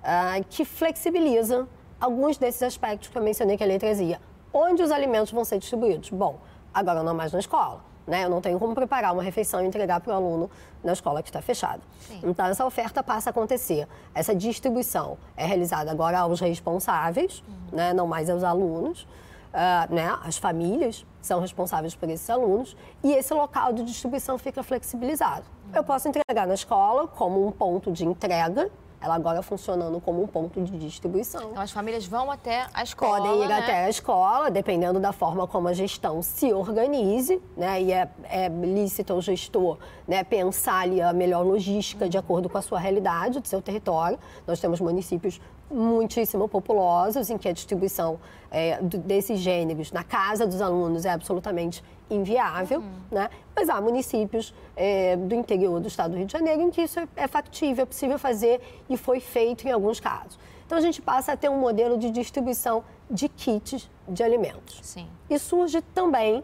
uh, 0.00 0.44
que 0.48 0.64
flexibiliza 0.64 1.68
alguns 2.00 2.38
desses 2.38 2.62
aspectos 2.62 3.08
que 3.08 3.18
eu 3.18 3.22
mencionei 3.22 3.58
que 3.58 3.64
a 3.64 3.66
lei 3.66 3.78
trazia 3.78 4.18
Onde 4.56 4.84
os 4.84 4.92
alimentos 4.92 5.32
vão 5.32 5.44
ser 5.44 5.58
distribuídos? 5.58 6.10
Bom, 6.10 6.38
agora 6.72 7.02
não 7.02 7.12
mais 7.12 7.32
na 7.32 7.40
escola. 7.40 7.80
Né? 8.06 8.24
Eu 8.24 8.30
não 8.30 8.40
tenho 8.40 8.56
como 8.56 8.72
preparar 8.72 9.12
uma 9.12 9.22
refeição 9.22 9.60
e 9.60 9.66
entregar 9.66 9.98
para 9.98 10.12
o 10.12 10.16
aluno 10.16 10.48
na 10.82 10.92
escola 10.92 11.24
que 11.24 11.28
está 11.28 11.42
fechada. 11.42 11.80
Sim. 11.98 12.20
Então, 12.22 12.46
essa 12.46 12.64
oferta 12.64 13.02
passa 13.02 13.30
a 13.30 13.32
acontecer. 13.32 13.88
Essa 14.14 14.32
distribuição 14.32 15.18
é 15.36 15.44
realizada 15.44 15.90
agora 15.90 16.20
aos 16.20 16.38
responsáveis, 16.38 17.42
uhum. 17.48 17.76
né? 17.76 17.92
não 17.92 18.06
mais 18.06 18.30
aos 18.30 18.44
alunos. 18.44 19.02
Uh, 19.02 19.92
né? 19.92 20.16
As 20.22 20.36
famílias 20.36 21.04
são 21.20 21.40
responsáveis 21.40 21.94
por 21.96 22.08
esses 22.08 22.28
alunos 22.30 22.76
e 23.02 23.12
esse 23.12 23.32
local 23.34 23.72
de 23.72 23.82
distribuição 23.82 24.38
fica 24.38 24.62
flexibilizado. 24.62 25.46
Uhum. 25.66 25.76
Eu 25.76 25.82
posso 25.82 26.08
entregar 26.08 26.46
na 26.46 26.54
escola 26.54 27.08
como 27.08 27.44
um 27.44 27.50
ponto 27.50 27.90
de 27.90 28.04
entrega 28.04 28.70
ela 29.04 29.16
agora 29.16 29.42
funcionando 29.42 30.00
como 30.00 30.22
um 30.22 30.26
ponto 30.26 30.62
de 30.62 30.78
distribuição. 30.78 31.50
Então 31.50 31.62
as 31.62 31.70
famílias 31.70 32.06
vão 32.06 32.30
até 32.30 32.66
a 32.72 32.82
escola. 32.82 33.18
Podem 33.18 33.42
ir 33.42 33.48
né? 33.48 33.58
até 33.58 33.84
a 33.84 33.90
escola, 33.90 34.50
dependendo 34.50 34.98
da 34.98 35.12
forma 35.12 35.46
como 35.46 35.68
a 35.68 35.74
gestão 35.74 36.22
se 36.22 36.54
organize, 36.54 37.40
né? 37.54 37.82
E 37.82 37.92
é, 37.92 38.08
é 38.24 38.48
lícito 38.48 39.12
ao 39.12 39.20
gestor 39.20 39.76
né, 40.08 40.24
pensar 40.24 40.80
ali 40.80 41.02
a 41.02 41.12
melhor 41.12 41.44
logística 41.44 42.08
de 42.08 42.16
acordo 42.16 42.48
com 42.48 42.56
a 42.56 42.62
sua 42.62 42.78
realidade, 42.78 43.40
do 43.40 43.46
seu 43.46 43.60
território. 43.60 44.18
Nós 44.46 44.58
temos 44.58 44.80
municípios 44.80 45.38
muitíssimo 45.70 46.48
populosos, 46.48 47.28
em 47.28 47.36
que 47.36 47.48
a 47.48 47.52
distribuição 47.52 48.18
é, 48.50 48.80
desses 48.82 49.38
gêneros 49.40 49.92
na 49.92 50.04
casa 50.04 50.46
dos 50.46 50.60
alunos 50.60 51.04
é 51.04 51.10
absolutamente 51.10 51.82
inviável, 52.10 52.80
uhum. 52.80 52.92
né? 53.10 53.30
mas 53.54 53.68
há 53.68 53.80
municípios 53.80 54.54
é, 54.76 55.16
do 55.16 55.34
interior 55.34 55.80
do 55.80 55.88
estado 55.88 56.12
do 56.12 56.16
Rio 56.16 56.26
de 56.26 56.32
Janeiro 56.32 56.62
em 56.62 56.70
que 56.70 56.82
isso 56.82 57.00
é, 57.00 57.08
é 57.16 57.26
factível, 57.26 57.82
é 57.82 57.86
possível 57.86 58.18
fazer 58.18 58.60
e 58.88 58.96
foi 58.96 59.20
feito 59.20 59.66
em 59.66 59.72
alguns 59.72 60.00
casos. 60.00 60.38
Então 60.66 60.78
a 60.78 60.80
gente 60.80 61.00
passa 61.00 61.32
a 61.32 61.36
ter 61.36 61.48
um 61.48 61.58
modelo 61.58 61.98
de 61.98 62.10
distribuição 62.10 62.84
de 63.10 63.28
kits 63.28 63.88
de 64.08 64.22
alimentos. 64.22 64.80
Sim. 64.82 65.06
E 65.28 65.38
surge 65.38 65.80
também 65.94 66.42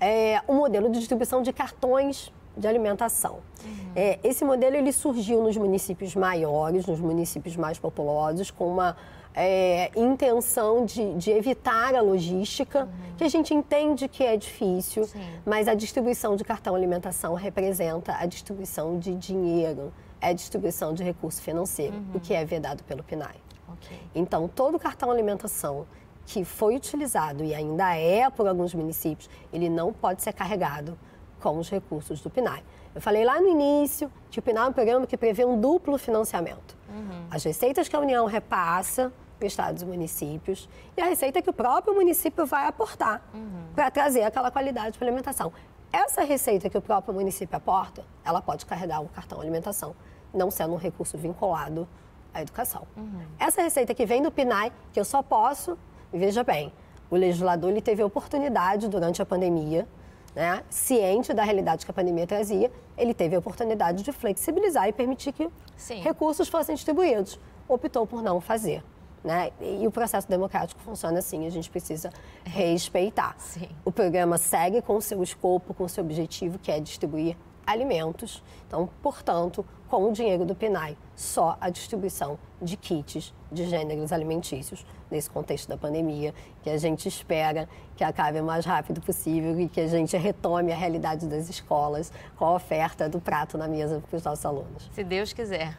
é, 0.00 0.42
um 0.48 0.54
modelo 0.54 0.90
de 0.90 0.98
distribuição 0.98 1.42
de 1.42 1.52
cartões 1.52 2.32
de 2.56 2.68
alimentação. 2.68 3.38
Uhum. 3.64 3.92
É, 3.96 4.18
esse 4.22 4.44
modelo 4.44 4.76
ele 4.76 4.92
surgiu 4.92 5.42
nos 5.42 5.56
municípios 5.56 6.14
maiores, 6.14 6.86
nos 6.86 7.00
municípios 7.00 7.56
mais 7.56 7.78
populosos, 7.78 8.50
com 8.50 8.68
uma 8.68 8.96
é, 9.34 9.90
intenção 9.96 10.84
de, 10.84 11.14
de, 11.14 11.30
evitar 11.30 11.94
a 11.94 12.00
logística, 12.00 12.84
uhum. 12.84 13.16
que 13.16 13.24
a 13.24 13.28
gente 13.28 13.54
entende 13.54 14.08
que 14.08 14.22
é 14.22 14.36
difícil, 14.36 15.04
Sim. 15.04 15.20
mas 15.44 15.68
a 15.68 15.74
distribuição 15.74 16.36
de 16.36 16.44
cartão 16.44 16.74
alimentação 16.74 17.34
representa 17.34 18.14
a 18.16 18.26
distribuição 18.26 18.98
de 18.98 19.14
dinheiro, 19.14 19.92
é 20.20 20.28
a 20.28 20.32
distribuição 20.32 20.92
de 20.92 21.02
recurso 21.02 21.40
financeiro, 21.40 21.96
uhum. 21.96 22.10
o 22.14 22.20
que 22.20 22.34
é 22.34 22.44
vedado 22.44 22.84
pelo 22.84 23.02
PNAE. 23.02 23.40
Okay. 23.74 23.98
Então, 24.14 24.46
todo 24.48 24.78
cartão 24.78 25.10
alimentação 25.10 25.86
que 26.26 26.44
foi 26.44 26.76
utilizado 26.76 27.42
e 27.42 27.54
ainda 27.54 27.94
é 27.96 28.28
por 28.30 28.46
alguns 28.46 28.74
municípios, 28.74 29.28
ele 29.52 29.68
não 29.68 29.92
pode 29.92 30.22
ser 30.22 30.32
carregado 30.32 30.96
com 31.40 31.58
os 31.58 31.68
recursos 31.68 32.20
do 32.20 32.30
PNAE. 32.30 32.62
Eu 32.94 33.00
falei 33.00 33.24
lá 33.24 33.40
no 33.40 33.48
início 33.48 34.12
que 34.30 34.38
o 34.38 34.42
PNAE 34.42 34.66
é 34.66 34.68
um 34.68 34.72
programa 34.72 35.06
que 35.06 35.16
prevê 35.16 35.44
um 35.44 35.58
duplo 35.58 35.96
financiamento. 35.96 36.76
Uhum. 36.88 37.26
As 37.30 37.42
receitas 37.42 37.88
que 37.88 37.96
a 37.96 37.98
União 37.98 38.26
repassa 38.26 39.12
estados 39.46 39.82
e 39.82 39.86
municípios 39.86 40.68
e 40.96 41.00
a 41.00 41.06
receita 41.06 41.40
que 41.40 41.50
o 41.50 41.52
próprio 41.52 41.94
município 41.94 42.46
vai 42.46 42.66
aportar 42.66 43.22
uhum. 43.34 43.66
para 43.74 43.90
trazer 43.90 44.22
aquela 44.22 44.50
qualidade 44.50 44.96
de 44.96 45.04
alimentação. 45.04 45.52
Essa 45.92 46.22
receita 46.22 46.70
que 46.70 46.78
o 46.78 46.80
próprio 46.80 47.12
município 47.12 47.56
aporta, 47.56 48.04
ela 48.24 48.40
pode 48.40 48.64
carregar 48.64 49.00
o 49.02 49.08
cartão 49.08 49.40
alimentação, 49.40 49.94
não 50.32 50.50
sendo 50.50 50.72
um 50.72 50.78
recurso 50.78 51.18
vinculado 51.18 51.86
à 52.32 52.40
educação. 52.40 52.86
Uhum. 52.96 53.22
Essa 53.38 53.62
receita 53.62 53.94
que 53.94 54.06
vem 54.06 54.22
do 54.22 54.30
PNAE, 54.30 54.72
que 54.92 54.98
eu 54.98 55.04
só 55.04 55.22
posso, 55.22 55.76
veja 56.12 56.42
bem, 56.42 56.72
o 57.10 57.16
legislador 57.16 57.70
ele 57.70 57.82
teve 57.82 58.02
a 58.02 58.06
oportunidade 58.06 58.88
durante 58.88 59.20
a 59.20 59.26
pandemia, 59.26 59.86
né, 60.34 60.64
ciente 60.70 61.34
da 61.34 61.42
realidade 61.42 61.84
que 61.84 61.90
a 61.90 61.94
pandemia 61.94 62.26
trazia, 62.26 62.72
ele 62.96 63.12
teve 63.12 63.36
a 63.36 63.38
oportunidade 63.38 64.02
de 64.02 64.12
flexibilizar 64.12 64.88
e 64.88 64.92
permitir 64.92 65.32
que 65.32 65.48
Sim. 65.76 66.00
recursos 66.00 66.48
fossem 66.48 66.74
distribuídos. 66.74 67.38
Optou 67.68 68.06
por 68.06 68.22
não 68.22 68.40
fazer. 68.40 68.82
Né? 69.24 69.52
E 69.60 69.86
o 69.86 69.90
processo 69.90 70.28
democrático 70.28 70.80
funciona 70.80 71.20
assim, 71.20 71.46
a 71.46 71.50
gente 71.50 71.70
precisa 71.70 72.10
respeitar. 72.44 73.36
Sim. 73.38 73.68
O 73.84 73.92
programa 73.92 74.36
segue 74.36 74.82
com 74.82 74.96
o 74.96 75.02
seu 75.02 75.22
escopo, 75.22 75.72
com 75.72 75.84
o 75.84 75.88
seu 75.88 76.02
objetivo, 76.02 76.58
que 76.58 76.72
é 76.72 76.80
distribuir 76.80 77.36
alimentos. 77.66 78.42
Então, 78.66 78.88
portanto, 79.02 79.64
com 79.88 80.08
o 80.08 80.12
dinheiro 80.12 80.44
do 80.44 80.54
PNAE, 80.54 80.96
só 81.14 81.56
a 81.60 81.68
distribuição 81.70 82.38
de 82.60 82.76
kits 82.76 83.34
de 83.50 83.66
gêneros 83.68 84.12
alimentícios 84.12 84.86
nesse 85.10 85.28
contexto 85.28 85.68
da 85.68 85.76
pandemia, 85.76 86.34
que 86.62 86.70
a 86.70 86.78
gente 86.78 87.06
espera 87.06 87.68
que 87.94 88.02
acabe 88.02 88.40
o 88.40 88.44
mais 88.44 88.64
rápido 88.64 89.00
possível 89.00 89.60
e 89.60 89.68
que 89.68 89.80
a 89.80 89.86
gente 89.86 90.16
retome 90.16 90.72
a 90.72 90.76
realidade 90.76 91.26
das 91.26 91.50
escolas 91.50 92.10
com 92.36 92.46
a 92.46 92.54
oferta 92.54 93.08
do 93.08 93.20
prato 93.20 93.58
na 93.58 93.68
mesa 93.68 94.02
para 94.08 94.16
os 94.16 94.24
nossos 94.24 94.44
alunos. 94.46 94.90
Se 94.92 95.04
Deus 95.04 95.32
quiser. 95.32 95.76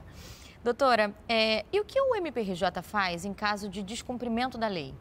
Doutora, 0.63 1.13
é, 1.27 1.65
e 1.73 1.79
o 1.81 1.83
que 1.83 1.99
o 1.99 2.15
MPRJ 2.15 2.81
faz 2.81 3.25
em 3.25 3.33
caso 3.33 3.67
de 3.67 3.83
descumprimento 3.83 4.57
da 4.57 4.67
lei? 4.67 4.93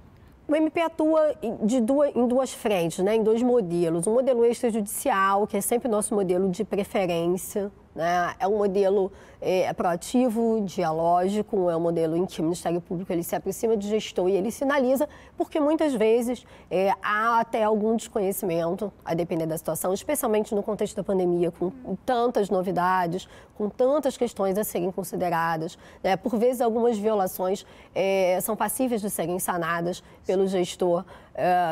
O 0.49 0.57
MP 0.57 0.81
atua 0.81 1.37
de 1.63 1.81
duas, 1.81 2.15
em 2.17 2.27
duas 2.27 2.53
frentes, 2.53 2.99
né, 2.99 3.15
em 3.15 3.23
dois 3.23 3.41
modelos. 3.43 4.09
Um 4.09 4.15
modelo 4.15 4.45
extrajudicial, 4.45 5.47
que 5.47 5.57
é 5.57 5.61
sempre 5.61 5.89
nosso 5.89 6.17
modelo 6.17 6.51
de 6.51 6.65
preferência, 6.65 7.71
né? 7.95 8.35
É 8.39 8.47
um 8.49 8.57
modelo 8.59 9.13
é, 9.41 9.73
proativo, 9.73 10.63
dialógico, 10.65 11.69
é 11.69 11.77
um 11.77 11.81
modelo 11.81 12.17
em 12.17 12.25
que 12.25 12.41
o 12.41 12.45
Ministério 12.45 12.81
Público 12.81 13.13
ele 13.13 13.23
se 13.23 13.35
aproxima 13.35 13.77
do 13.77 13.85
gestor 13.85 14.29
e 14.29 14.33
ele 14.33 14.51
sinaliza, 14.51 15.09
porque 15.37 15.59
muitas 15.61 15.95
vezes 15.95 16.45
é, 16.71 16.93
há 17.03 17.41
até 17.41 17.65
algum 17.65 17.97
desconhecimento, 17.97 18.93
a 19.05 19.15
depender 19.15 19.47
da 19.47 19.59
situação, 19.59 19.93
especialmente 19.93 20.55
no 20.55 20.63
contexto 20.63 20.97
da 20.97 21.05
pandemia, 21.05 21.51
com 21.51 21.71
tantas 22.07 22.49
novidades, 22.49 23.29
com 23.57 23.69
tantas 23.69 24.17
questões 24.17 24.57
a 24.57 24.65
serem 24.65 24.91
consideradas. 24.91 25.77
Né? 26.03 26.17
Por 26.17 26.39
vezes, 26.39 26.61
algumas 26.61 26.97
violações 26.97 27.67
é, 27.95 28.39
são 28.41 28.57
passíveis 28.57 29.01
de 29.01 29.11
serem 29.11 29.39
sanadas 29.39 30.03
pelo 30.27 30.47
gestor 30.47 31.05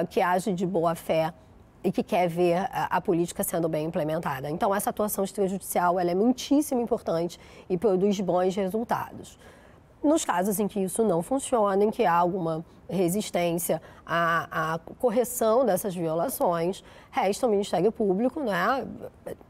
que 0.08 0.22
age 0.22 0.54
de 0.54 0.66
boa 0.66 0.94
fé 0.94 1.34
e 1.82 1.90
que 1.90 2.02
quer 2.02 2.28
ver 2.28 2.68
a, 2.72 3.00
política 3.00 3.42
sendo 3.42 3.68
bem 3.68 3.86
implementada. 3.86 4.50
Então, 4.50 4.74
essa 4.74 4.90
atuação 4.90 5.24
extrajudicial 5.24 5.98
ela 5.98 6.10
é 6.10 6.14
muitíssimo 6.14 6.80
importante 6.80 7.38
e 7.68 7.78
produz 7.78 8.20
bons 8.20 8.54
resultados. 8.54 9.38
Nos 10.02 10.24
casos 10.24 10.58
em 10.58 10.68
que 10.68 10.80
isso 10.80 11.04
não 11.04 11.22
funciona, 11.22 11.84
em 11.84 11.90
que 11.90 12.04
há 12.04 12.14
alguma 12.14 12.64
resistência 12.88 13.80
à, 14.04 14.74
à 14.74 14.78
correção 14.98 15.64
dessas 15.64 15.94
violações, 15.94 16.82
resta 17.10 17.46
ao 17.46 17.50
Ministério 17.50 17.92
Público, 17.92 18.40
né? 18.40 18.86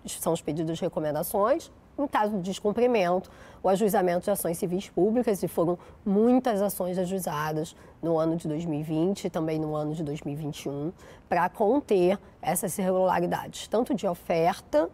são 0.07 0.33
os 0.33 0.43
pedidos 0.43 0.77
de 0.77 0.85
recomendações, 0.85 1.71
em 2.05 2.09
caso 2.09 2.37
de 2.37 2.43
descumprimento, 2.43 3.31
o 3.63 3.69
ajuizamento 3.69 4.25
de 4.25 4.31
ações 4.31 4.59
civis 4.59 4.89
públicas, 4.89 5.43
e 5.43 5.49
foram 5.49 5.79
muitas 6.05 6.63
ações 6.63 6.99
ajuizadas 6.99 7.77
no 8.03 8.19
ano 8.19 8.37
de 8.37 8.49
2020 8.49 9.25
e 9.25 9.31
também 9.31 9.59
no 9.59 9.75
ano 9.75 9.95
de 9.95 10.03
2021, 10.03 10.93
para 11.29 11.49
conter 11.49 12.19
essas 12.41 12.77
irregularidades, 12.79 13.69
tanto 13.69 13.95
de 13.95 14.07
oferta 14.07 14.89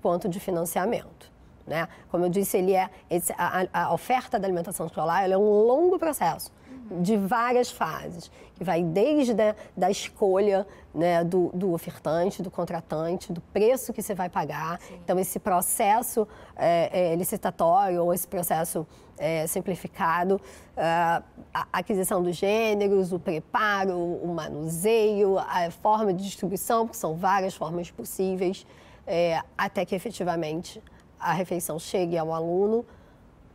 quanto 0.00 0.28
de 0.28 0.38
financiamento. 0.40 1.30
Né? 1.66 1.88
Como 2.10 2.24
eu 2.24 2.28
disse, 2.28 2.56
ele 2.56 2.74
é, 2.74 2.90
a, 3.38 3.84
a 3.84 3.94
oferta 3.94 4.38
da 4.38 4.46
alimentação 4.46 4.86
escolar 4.86 5.30
é 5.30 5.36
um 5.36 5.66
longo 5.66 5.98
processo 5.98 6.50
de 7.00 7.16
várias 7.16 7.70
fases, 7.70 8.30
que 8.54 8.64
vai 8.64 8.82
desde 8.82 9.40
a, 9.40 9.54
da 9.76 9.90
escolha 9.90 10.66
né, 10.94 11.24
do, 11.24 11.50
do, 11.54 11.72
ofertante, 11.72 12.42
do 12.42 12.50
contratante, 12.50 13.32
do 13.32 13.40
preço 13.40 13.92
que 13.92 14.02
você 14.02 14.14
vai 14.14 14.28
pagar. 14.28 14.80
Sim. 14.80 14.94
Então, 15.02 15.18
esse 15.18 15.38
processo 15.38 16.26
é, 16.56 17.12
é, 17.12 17.16
licitatório 17.16 18.04
ou 18.04 18.12
esse 18.12 18.26
processo 18.26 18.86
é, 19.18 19.46
simplificado, 19.46 20.40
é, 20.76 20.84
a 20.84 21.66
aquisição 21.72 22.22
dos 22.22 22.36
gêneros, 22.36 23.12
o 23.12 23.18
preparo, 23.18 23.96
o 23.96 24.34
manuseio, 24.34 25.38
a 25.38 25.70
forma 25.70 26.12
de 26.12 26.22
distribuição, 26.22 26.86
que 26.86 26.96
são 26.96 27.14
várias 27.14 27.54
formas 27.54 27.90
possíveis, 27.90 28.66
é, 29.06 29.40
até 29.56 29.84
que 29.84 29.94
efetivamente 29.94 30.82
a 31.18 31.32
refeição 31.32 31.78
chegue 31.78 32.18
ao 32.18 32.32
aluno 32.32 32.84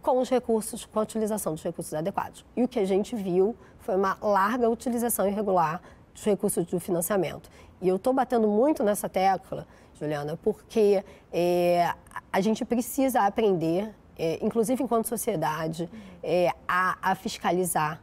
com 0.08 0.20
os 0.20 0.30
recursos, 0.30 0.86
com 0.86 1.00
a 1.00 1.04
utilização 1.04 1.54
dos 1.54 1.62
recursos 1.62 1.94
adequados. 1.94 2.46
E 2.56 2.64
o 2.64 2.68
que 2.68 2.80
a 2.80 2.86
gente 2.86 3.14
viu 3.14 3.54
foi 3.80 3.98
uma 3.98 4.18
larga 4.22 4.70
utilização 4.70 5.28
irregular 5.28 5.82
dos 6.14 6.24
recursos 6.24 6.66
do 6.66 6.80
financiamento. 6.80 7.50
E 7.82 7.90
eu 7.90 7.98
estou 7.98 8.14
batendo 8.14 8.48
muito 8.48 8.84
nessa 8.84 9.10
tecla, 9.10 9.68
Juliana, 10.00 10.40
porque 10.42 11.04
é, 11.30 11.94
a 12.32 12.40
gente 12.40 12.64
precisa 12.64 13.24
aprender, 13.24 13.94
é, 14.18 14.40
inclusive 14.42 14.82
enquanto 14.82 15.10
sociedade, 15.10 15.90
é, 16.24 16.54
a, 16.66 16.98
a 17.02 17.14
fiscalizar 17.14 18.02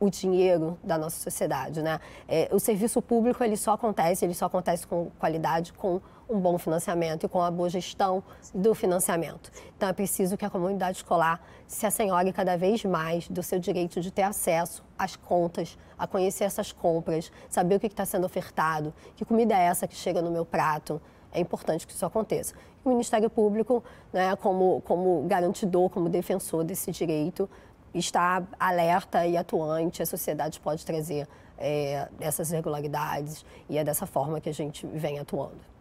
o 0.00 0.10
dinheiro 0.10 0.76
da 0.82 0.98
nossa 0.98 1.20
sociedade, 1.20 1.82
né? 1.82 2.00
É, 2.26 2.48
o 2.50 2.58
serviço 2.58 3.00
público 3.00 3.44
ele 3.44 3.56
só 3.56 3.74
acontece, 3.74 4.24
ele 4.24 4.34
só 4.34 4.46
acontece 4.46 4.88
com 4.88 5.08
qualidade, 5.20 5.72
com 5.72 6.00
um 6.28 6.40
bom 6.40 6.58
financiamento 6.58 7.26
e 7.26 7.28
com 7.28 7.40
a 7.40 7.50
boa 7.50 7.68
gestão 7.68 8.22
do 8.54 8.74
financiamento. 8.74 9.50
Então 9.76 9.88
é 9.88 9.92
preciso 9.92 10.36
que 10.36 10.44
a 10.44 10.50
comunidade 10.50 10.98
escolar 10.98 11.40
se 11.66 11.86
assenhore 11.86 12.32
cada 12.32 12.56
vez 12.56 12.84
mais 12.84 13.28
do 13.28 13.42
seu 13.42 13.58
direito 13.58 14.00
de 14.00 14.10
ter 14.10 14.22
acesso 14.22 14.82
às 14.98 15.16
contas, 15.16 15.78
a 15.98 16.06
conhecer 16.06 16.44
essas 16.44 16.72
compras, 16.72 17.30
saber 17.48 17.76
o 17.76 17.80
que 17.80 17.86
está 17.86 18.04
sendo 18.04 18.24
ofertado, 18.24 18.92
que 19.16 19.24
comida 19.24 19.54
é 19.54 19.64
essa 19.64 19.86
que 19.86 19.94
chega 19.94 20.22
no 20.22 20.30
meu 20.30 20.44
prato. 20.44 21.00
É 21.32 21.40
importante 21.40 21.86
que 21.86 21.92
isso 21.92 22.06
aconteça. 22.06 22.54
O 22.84 22.88
Ministério 22.88 23.28
Público, 23.28 23.82
né, 24.12 24.36
como, 24.36 24.80
como 24.82 25.22
garantidor, 25.26 25.90
como 25.90 26.08
defensor 26.08 26.62
desse 26.62 26.92
direito, 26.92 27.48
está 27.92 28.42
alerta 28.58 29.26
e 29.26 29.36
atuante, 29.36 30.02
a 30.02 30.06
sociedade 30.06 30.60
pode 30.60 30.84
trazer 30.84 31.28
é, 31.58 32.08
essas 32.20 32.50
irregularidades 32.50 33.44
e 33.68 33.78
é 33.78 33.84
dessa 33.84 34.06
forma 34.06 34.40
que 34.40 34.48
a 34.48 34.54
gente 34.54 34.86
vem 34.86 35.18
atuando. 35.18 35.73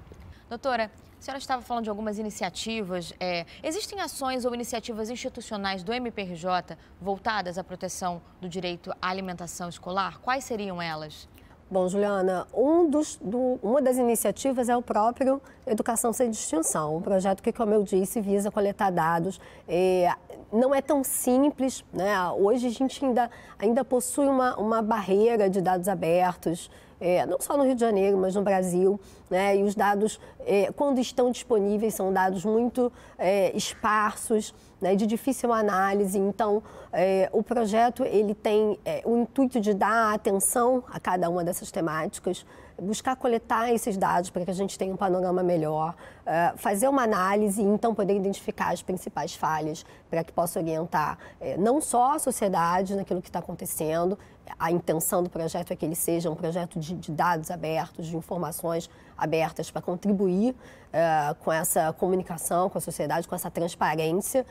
Doutora, 0.54 0.92
a 1.20 1.20
senhora 1.20 1.40
estava 1.40 1.64
falando 1.64 1.86
de 1.86 1.90
algumas 1.90 2.20
iniciativas. 2.20 3.12
É, 3.20 3.44
existem 3.64 4.00
ações 4.00 4.46
ou 4.46 4.54
iniciativas 4.54 5.10
institucionais 5.10 5.82
do 5.82 5.92
MPRJ 5.92 6.78
voltadas 7.02 7.58
à 7.58 7.64
proteção 7.64 8.22
do 8.40 8.48
direito 8.48 8.92
à 9.02 9.10
alimentação 9.10 9.68
escolar? 9.68 10.20
Quais 10.20 10.44
seriam 10.44 10.80
elas? 10.80 11.28
Bom, 11.72 11.88
Juliana, 11.88 12.46
um 12.54 12.88
dos, 12.88 13.16
do, 13.16 13.58
uma 13.64 13.82
das 13.82 13.98
iniciativas 13.98 14.70
é 14.70 14.78
o 14.78 14.82
próprio 14.84 15.42
Educação 15.66 16.14
Sem 16.14 16.30
Distinção, 16.30 16.98
um 16.98 17.02
projeto 17.02 17.42
que, 17.42 17.52
como 17.52 17.74
eu 17.74 17.82
disse, 17.82 18.22
visa 18.22 18.52
coletar 18.52 18.92
dados. 18.92 19.42
É, 19.68 20.14
não 20.52 20.76
é 20.76 20.84
tão 20.84 21.04
simples, 21.04 21.84
né? 21.92 22.30
Hoje 22.30 22.68
a 22.68 22.70
gente 22.70 23.04
ainda, 23.04 23.32
ainda 23.58 23.84
possui 23.84 24.28
uma, 24.28 24.56
uma 24.58 24.84
barreira 24.84 25.50
de 25.50 25.62
dados 25.62 25.88
abertos, 25.88 26.70
é, 27.04 27.26
não 27.26 27.38
só 27.42 27.58
no 27.58 27.66
Rio 27.66 27.76
de 27.76 27.82
Janeiro, 27.82 28.18
mas 28.18 28.34
no 28.34 28.42
Brasil. 28.42 28.98
Né? 29.30 29.58
E 29.58 29.64
os 29.64 29.76
dados, 29.76 30.22
é, 30.40 30.72
quando 30.72 31.00
estão 31.00 31.30
disponíveis, 31.30 31.94
são 31.94 32.14
dados 32.14 32.46
muito 32.46 32.90
é, 33.18 33.52
esparsos, 33.58 34.56
né? 34.80 34.96
de 34.96 35.06
difícil 35.06 35.52
análise. 35.52 36.18
Então, 36.18 36.64
é, 36.94 37.30
o 37.34 37.44
projeto 37.44 38.06
ele 38.06 38.34
tem 38.34 38.80
é, 38.86 39.02
o 39.04 39.18
intuito 39.18 39.60
de 39.60 39.74
dar 39.74 40.14
atenção 40.14 40.82
a 40.90 40.98
cada 40.98 41.30
uma 41.30 41.44
dessas 41.44 41.70
temáticas, 41.72 42.46
buscar 42.84 43.16
coletar 43.16 43.72
esses 43.74 43.98
dados 43.98 44.30
para 44.30 44.46
que 44.46 44.52
a 44.52 44.54
gente 44.54 44.78
tenha 44.78 44.94
um 44.94 44.98
panorama 44.98 45.42
melhor, 45.42 45.96
uh, 46.22 46.58
fazer 46.58 46.88
uma 46.88 47.04
análise 47.04 47.62
e 47.62 47.66
então 47.66 47.96
poder 47.96 48.16
identificar 48.16 48.74
as 48.74 48.82
principais 48.82 49.34
falhas 49.34 49.86
para 50.10 50.24
que 50.24 50.32
possa 50.32 50.60
orientar 50.60 51.18
uh, 51.40 51.60
não 51.60 51.82
só 51.82 52.16
a 52.16 52.20
sociedade 52.20 52.96
naquilo 52.96 53.22
que 53.22 53.30
está 53.30 53.40
acontecendo, 53.40 54.18
a 54.60 54.72
intenção 54.72 55.24
do 55.24 55.30
projeto 55.30 55.72
é 55.72 55.76
que 55.76 55.86
ele 55.86 55.96
seja 55.96 56.30
um 56.30 56.36
projeto 56.36 56.78
de, 56.78 56.94
de 56.96 57.12
dados 57.12 57.50
abertos, 57.50 58.06
de 58.08 58.18
informações 58.18 58.90
abertas 59.18 59.72
para 59.72 59.82
contribuir 59.82 60.52
uh, 60.52 61.36
com 61.44 61.52
essa 61.52 61.94
comunicação 61.94 62.70
com 62.70 62.78
a 62.78 62.82
sociedade, 62.82 63.28
com 63.28 63.36
essa 63.36 63.50
transparência, 63.50 64.46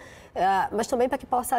mas 0.70 0.86
também 0.86 1.08
para 1.08 1.18
que 1.18 1.26
possa 1.26 1.56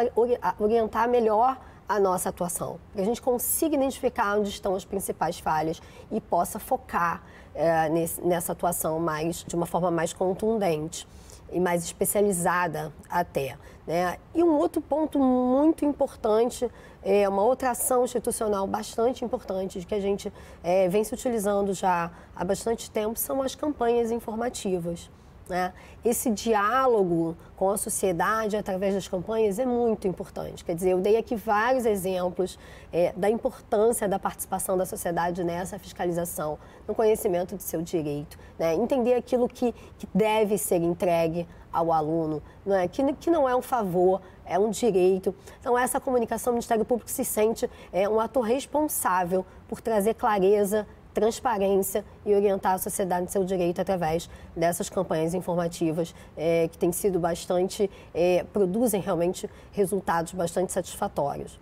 orientar 0.58 1.08
melhor 1.08 1.58
a 1.88 2.00
nossa 2.00 2.30
atuação, 2.30 2.78
que 2.94 3.00
a 3.00 3.04
gente 3.04 3.20
consiga 3.20 3.76
identificar 3.76 4.38
onde 4.38 4.48
estão 4.48 4.74
as 4.74 4.84
principais 4.84 5.38
falhas 5.38 5.80
e 6.10 6.20
possa 6.20 6.58
focar 6.58 7.22
é, 7.54 7.88
nesse, 7.88 8.20
nessa 8.22 8.52
atuação 8.52 8.98
mais 8.98 9.44
de 9.46 9.54
uma 9.54 9.66
forma 9.66 9.90
mais 9.90 10.12
contundente 10.12 11.06
e 11.52 11.60
mais 11.60 11.84
especializada 11.84 12.92
até. 13.08 13.56
Né? 13.86 14.16
E 14.34 14.42
um 14.42 14.56
outro 14.56 14.80
ponto 14.80 15.18
muito 15.18 15.84
importante, 15.84 16.70
é 17.02 17.28
uma 17.28 17.42
outra 17.42 17.70
ação 17.70 18.04
institucional 18.04 18.66
bastante 18.66 19.24
importante 19.24 19.84
que 19.84 19.94
a 19.94 20.00
gente 20.00 20.32
é, 20.62 20.88
vem 20.88 21.04
se 21.04 21.12
utilizando 21.12 21.74
já 21.74 22.10
há 22.34 22.44
bastante 22.44 22.90
tempo 22.90 23.18
são 23.18 23.42
as 23.42 23.54
campanhas 23.54 24.10
informativas. 24.10 25.10
Né? 25.48 25.72
Esse 26.02 26.30
diálogo 26.30 27.36
com 27.54 27.70
a 27.70 27.76
sociedade 27.76 28.56
através 28.56 28.94
das 28.94 29.06
campanhas 29.06 29.58
é 29.58 29.66
muito 29.66 30.08
importante. 30.08 30.64
Quer 30.64 30.74
dizer, 30.74 30.90
eu 30.90 31.00
dei 31.00 31.16
aqui 31.16 31.36
vários 31.36 31.84
exemplos 31.84 32.58
é, 32.92 33.12
da 33.14 33.28
importância 33.28 34.08
da 34.08 34.18
participação 34.18 34.76
da 34.76 34.86
sociedade 34.86 35.44
nessa 35.44 35.78
fiscalização, 35.78 36.58
no 36.88 36.94
conhecimento 36.94 37.56
do 37.56 37.62
seu 37.62 37.82
direito, 37.82 38.38
né? 38.58 38.74
entender 38.74 39.14
aquilo 39.14 39.46
que, 39.46 39.74
que 39.98 40.08
deve 40.14 40.56
ser 40.56 40.76
entregue 40.76 41.46
ao 41.74 41.92
aluno, 41.92 42.40
não 42.64 42.76
é? 42.76 42.86
Que, 42.86 43.12
que 43.14 43.30
não 43.30 43.48
é 43.48 43.54
um 43.54 43.60
favor, 43.60 44.22
é 44.46 44.56
um 44.58 44.70
direito. 44.70 45.34
Então, 45.60 45.76
essa 45.76 45.98
comunicação, 46.00 46.52
o 46.52 46.54
Ministério 46.54 46.84
Público 46.84 47.10
se 47.10 47.24
sente 47.24 47.68
é, 47.92 48.08
um 48.08 48.20
ator 48.20 48.44
responsável 48.44 49.44
por 49.68 49.80
trazer 49.80 50.14
clareza, 50.14 50.86
transparência 51.14 52.04
e 52.26 52.34
orientar 52.34 52.74
a 52.74 52.78
sociedade 52.78 53.26
no 53.26 53.30
seu 53.30 53.44
direito 53.44 53.80
através 53.80 54.28
dessas 54.54 54.90
campanhas 54.90 55.32
informativas 55.32 56.14
é, 56.36 56.68
que 56.68 56.76
têm 56.76 56.92
sido 56.92 57.18
bastante, 57.20 57.88
é, 58.12 58.44
produzem 58.52 59.00
realmente 59.00 59.48
resultados 59.72 60.32
bastante 60.32 60.72
satisfatórios. 60.72 61.58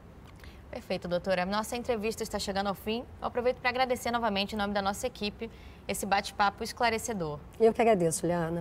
Perfeito, 0.70 1.06
doutora. 1.06 1.44
Nossa 1.44 1.76
entrevista 1.76 2.22
está 2.22 2.38
chegando 2.38 2.68
ao 2.68 2.74
fim. 2.74 3.04
Eu 3.20 3.28
aproveito 3.28 3.58
para 3.58 3.68
agradecer 3.68 4.10
novamente, 4.10 4.54
em 4.54 4.58
nome 4.58 4.72
da 4.72 4.80
nossa 4.80 5.06
equipe, 5.06 5.50
esse 5.86 6.06
bate-papo 6.06 6.64
esclarecedor. 6.64 7.38
Eu 7.60 7.74
que 7.74 7.82
agradeço, 7.82 8.26
Liana. 8.26 8.60